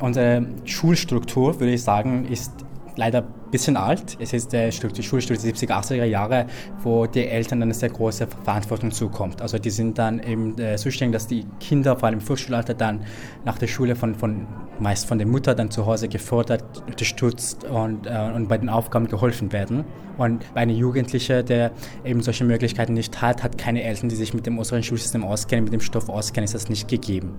Unsere 0.00 0.46
Schulstruktur, 0.64 1.60
würde 1.60 1.72
ich 1.72 1.82
sagen, 1.82 2.26
ist 2.26 2.52
leider 2.96 3.24
bisschen 3.52 3.76
alt. 3.76 4.16
Es 4.18 4.32
ist 4.32 4.52
der 4.52 4.70
die 4.70 5.02
Schulstruktur 5.02 5.44
der 5.44 5.54
70er, 5.54 5.72
80er 5.72 6.04
Jahre, 6.04 6.46
wo 6.82 7.06
die 7.06 7.26
Eltern 7.26 7.62
eine 7.62 7.74
sehr 7.74 7.90
große 7.90 8.26
Verantwortung 8.42 8.90
zukommt. 8.90 9.40
Also 9.40 9.58
die 9.58 9.70
sind 9.70 9.98
dann 9.98 10.20
eben 10.20 10.58
äh, 10.58 10.76
zuständig, 10.76 11.12
dass 11.12 11.28
die 11.28 11.46
Kinder, 11.60 11.96
vor 11.96 12.08
allem 12.08 12.18
im 12.18 12.20
Vorschulalter, 12.24 12.74
dann 12.74 13.04
nach 13.44 13.58
der 13.58 13.68
Schule 13.68 13.94
von, 13.94 14.16
von 14.16 14.48
meist 14.80 15.06
von 15.06 15.18
der 15.18 15.26
Mutter 15.26 15.54
dann 15.54 15.70
zu 15.70 15.86
Hause 15.86 16.08
gefordert, 16.08 16.64
unterstützt 16.86 17.64
und, 17.64 18.06
äh, 18.06 18.32
und 18.34 18.48
bei 18.48 18.58
den 18.58 18.68
Aufgaben 18.68 19.06
geholfen 19.06 19.52
werden. 19.52 19.84
Und 20.18 20.44
eine 20.54 20.72
Jugendliche, 20.72 21.44
der 21.44 21.72
eben 22.04 22.22
solche 22.22 22.44
Möglichkeiten 22.44 22.94
nicht 22.94 23.22
hat, 23.22 23.42
hat 23.42 23.58
keine 23.58 23.82
Eltern, 23.82 24.08
die 24.08 24.16
sich 24.16 24.34
mit 24.34 24.46
dem 24.46 24.58
unseren 24.58 24.82
Schulsystem 24.82 25.24
auskennen, 25.24 25.64
mit 25.64 25.72
dem 25.72 25.80
Stoff 25.80 26.08
auskennen, 26.08 26.44
ist 26.44 26.54
das 26.54 26.68
nicht 26.68 26.88
gegeben. 26.88 27.34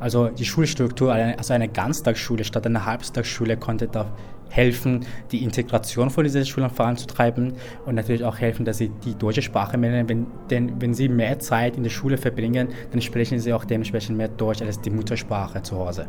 Also 0.00 0.28
die 0.28 0.44
Schulstruktur, 0.44 1.12
also 1.12 1.54
eine 1.54 1.68
Ganztagsschule 1.68 2.44
statt 2.44 2.66
einer 2.66 2.84
Halbtagsschule 2.84 3.56
konnte 3.56 3.88
da 3.88 4.12
helfen, 4.48 5.04
die 5.32 5.42
Integration 5.44 6.10
von 6.10 6.24
diesen 6.24 6.44
Schülern 6.44 6.70
voranzutreiben 6.70 7.54
und 7.84 7.94
natürlich 7.94 8.24
auch 8.24 8.38
helfen, 8.38 8.64
dass 8.64 8.78
sie 8.78 8.90
die 9.04 9.14
deutsche 9.14 9.42
Sprache 9.42 9.76
lernen. 9.76 10.08
Wenn, 10.08 10.26
denn 10.50 10.80
wenn 10.80 10.94
sie 10.94 11.08
mehr 11.08 11.38
Zeit 11.38 11.76
in 11.76 11.82
der 11.82 11.90
Schule 11.90 12.16
verbringen, 12.16 12.68
dann 12.90 13.00
sprechen 13.00 13.38
sie 13.38 13.52
auch 13.52 13.64
dementsprechend 13.64 14.16
mehr 14.16 14.28
Deutsch 14.28 14.62
als 14.62 14.80
die 14.80 14.90
Muttersprache 14.90 15.62
zu 15.62 15.76
Hause. 15.76 16.08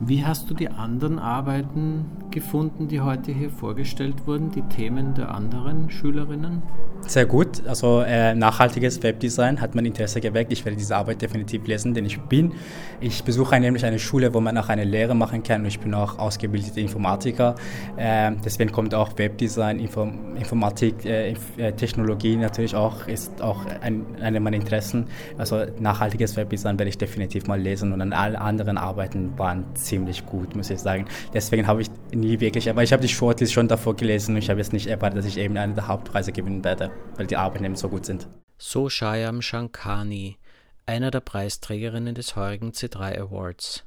Wie 0.00 0.24
hast 0.24 0.50
du 0.50 0.54
die 0.54 0.68
anderen 0.68 1.20
Arbeiten 1.20 2.06
gefunden, 2.30 2.88
die 2.88 3.00
heute 3.00 3.30
hier 3.32 3.48
vorgestellt 3.48 4.26
wurden, 4.26 4.50
die 4.50 4.62
Themen 4.62 5.14
der 5.14 5.32
anderen 5.32 5.88
Schülerinnen? 5.88 6.62
Sehr 7.06 7.26
gut. 7.26 7.66
Also 7.66 8.00
äh, 8.00 8.34
nachhaltiges 8.34 9.02
Webdesign 9.02 9.60
hat 9.60 9.74
mein 9.74 9.84
Interesse 9.84 10.20
geweckt. 10.20 10.50
Ich 10.52 10.64
werde 10.64 10.76
diese 10.76 10.96
Arbeit 10.96 11.20
definitiv 11.20 11.66
lesen, 11.66 11.92
denn 11.92 12.06
ich 12.06 12.18
bin, 12.18 12.52
ich 13.00 13.22
besuche 13.22 13.60
nämlich 13.60 13.84
eine 13.84 13.98
Schule, 13.98 14.32
wo 14.32 14.40
man 14.40 14.56
auch 14.56 14.70
eine 14.70 14.84
Lehre 14.84 15.14
machen 15.14 15.42
kann 15.42 15.60
und 15.60 15.66
ich 15.66 15.78
bin 15.78 15.92
auch 15.92 16.18
ausgebildeter 16.18 16.78
Informatiker. 16.80 17.56
Äh, 17.96 18.32
deswegen 18.42 18.72
kommt 18.72 18.94
auch 18.94 19.18
Webdesign, 19.18 19.80
Inform 19.80 20.34
Informatik, 20.36 21.04
äh, 21.04 21.34
äh, 21.58 21.72
Technologie 21.72 22.36
natürlich 22.36 22.74
auch, 22.74 23.06
ist 23.06 23.40
auch 23.42 23.60
ein, 23.82 24.06
eine 24.20 24.40
meiner 24.40 24.56
Interessen. 24.56 25.06
Also 25.36 25.64
nachhaltiges 25.78 26.36
Webdesign 26.36 26.78
werde 26.78 26.88
ich 26.88 26.98
definitiv 26.98 27.46
mal 27.46 27.60
lesen 27.60 27.92
und 27.92 27.98
dann 27.98 28.12
alle 28.12 28.40
anderen 28.40 28.78
Arbeiten 28.78 29.38
waren 29.38 29.64
ziemlich 29.74 30.24
gut, 30.24 30.56
muss 30.56 30.70
ich 30.70 30.80
sagen. 30.80 31.04
Deswegen 31.34 31.66
habe 31.66 31.82
ich 31.82 31.90
nie 32.12 32.40
wirklich, 32.40 32.70
aber 32.70 32.82
ich 32.82 32.92
habe 32.92 33.02
die 33.02 33.08
Shortlist 33.08 33.52
schon 33.52 33.68
davor 33.68 33.94
gelesen 33.94 34.34
und 34.34 34.38
ich 34.38 34.48
habe 34.48 34.58
jetzt 34.58 34.72
nicht 34.72 34.86
erwartet, 34.86 35.18
dass 35.18 35.26
ich 35.26 35.38
eben 35.38 35.56
eine 35.56 35.74
der 35.74 35.86
Hauptpreise 35.86 36.32
gewinnen 36.32 36.64
werde 36.64 36.93
weil 37.16 37.26
die 37.26 37.36
Arbeiten 37.36 37.64
eben 37.64 37.76
so 37.76 37.88
gut 37.88 38.06
sind. 38.06 38.28
So 38.58 38.88
Shyam 38.88 39.42
Shankani, 39.42 40.38
einer 40.86 41.10
der 41.10 41.20
Preisträgerinnen 41.20 42.14
des 42.14 42.36
heurigen 42.36 42.72
C3 42.72 43.20
Awards. 43.20 43.84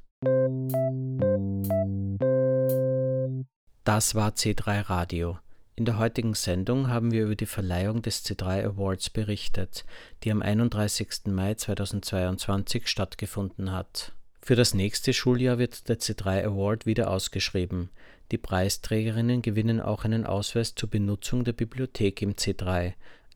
Das 3.84 4.16
war 4.16 4.32
C3 4.32 4.90
Radio. 4.90 5.40
In 5.76 5.86
der 5.86 6.00
heutigen 6.00 6.34
Sendung 6.34 6.90
haben 6.90 7.12
wir 7.12 7.26
über 7.26 7.36
die 7.36 7.46
Verleihung 7.46 8.02
des 8.02 8.26
C3 8.26 8.66
Awards 8.66 9.12
berichtet, 9.12 9.86
die 10.24 10.32
am 10.32 10.42
31. 10.42 11.28
Mai 11.28 11.54
2022 11.54 12.88
stattgefunden 12.88 13.72
hat. 13.72 14.14
Für 14.48 14.56
das 14.56 14.74
nächste 14.74 15.12
Schuljahr 15.12 15.58
wird 15.58 15.90
der 15.90 16.00
C3 16.00 16.46
Award 16.46 16.86
wieder 16.86 17.12
ausgeschrieben. 17.12 17.90
Die 18.32 18.38
Preisträgerinnen 18.38 19.42
gewinnen 19.42 19.82
auch 19.82 20.06
einen 20.06 20.26
Ausweis 20.26 20.74
zur 20.74 20.90
Benutzung 20.90 21.44
der 21.44 21.52
Bibliothek 21.52 22.22
im 22.22 22.36
C3. 22.36 22.94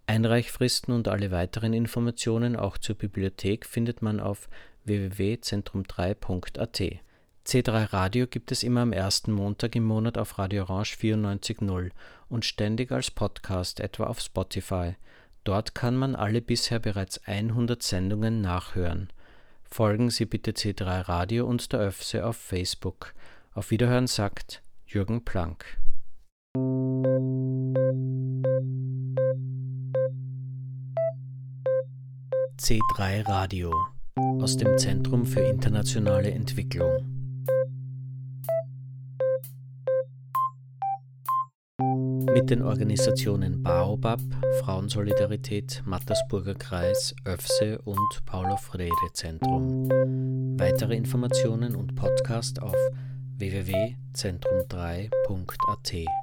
Einreichfristen 0.08 0.94
und 0.94 1.10
alle 1.10 1.30
weiteren 1.30 1.74
Informationen 1.74 2.56
auch 2.56 2.78
zur 2.78 2.96
Bibliothek 2.96 3.66
findet 3.66 4.02
man 4.02 4.22
auf 4.22 4.48
www.zentrum3.at. 4.86 6.82
C3 7.46 7.92
Radio 7.92 8.26
gibt 8.26 8.54
es 8.54 8.64
immer 8.64 8.80
am 8.80 8.94
ersten 8.94 9.34
Montag 9.34 9.76
im 9.76 9.84
Monat 9.84 10.18
auf 10.18 10.38
Radio 10.38 10.64
Orange 10.64 10.96
94.0 10.96 11.90
und 12.30 12.46
ständig 12.46 12.90
als 12.94 13.12
Podcast, 13.12 13.82
etwa 13.82 14.06
auf 14.06 14.22
Spotify. 14.22 14.96
Dort 15.44 15.76
kann 15.76 15.98
man 15.98 16.16
alle 16.16 16.42
bisher 16.42 16.80
bereits 16.80 17.22
100 17.26 17.84
Sendungen 17.84 18.40
nachhören. 18.40 19.10
Folgen 19.74 20.10
Sie 20.10 20.26
bitte 20.26 20.52
C3 20.52 21.08
Radio 21.08 21.46
und 21.46 21.72
der 21.72 21.80
Öfse 21.80 22.26
auf 22.26 22.36
Facebook. 22.36 23.14
Auf 23.54 23.72
Wiederhören 23.72 24.06
sagt 24.06 24.62
Jürgen 24.86 25.24
Planck. 25.24 25.78
C3 32.60 33.26
Radio 33.26 33.72
aus 34.42 34.58
dem 34.58 34.78
Zentrum 34.78 35.26
für 35.26 35.40
internationale 35.40 36.32
Entwicklung. 36.32 37.21
Mit 42.34 42.50
den 42.50 42.62
Organisationen 42.62 43.62
Baobab, 43.62 44.22
Frauensolidarität, 44.62 45.84
Mattersburger 45.86 46.56
Kreis, 46.56 47.14
ÖFSE 47.28 47.82
und 47.84 48.26
Paulo 48.26 48.56
Freire 48.58 49.12
Zentrum. 49.14 49.90
Weitere 50.58 50.96
Informationen 50.96 51.76
und 51.76 51.96
Podcast 51.96 52.62
auf 52.62 52.76
www.zentrum3.at 53.38 56.21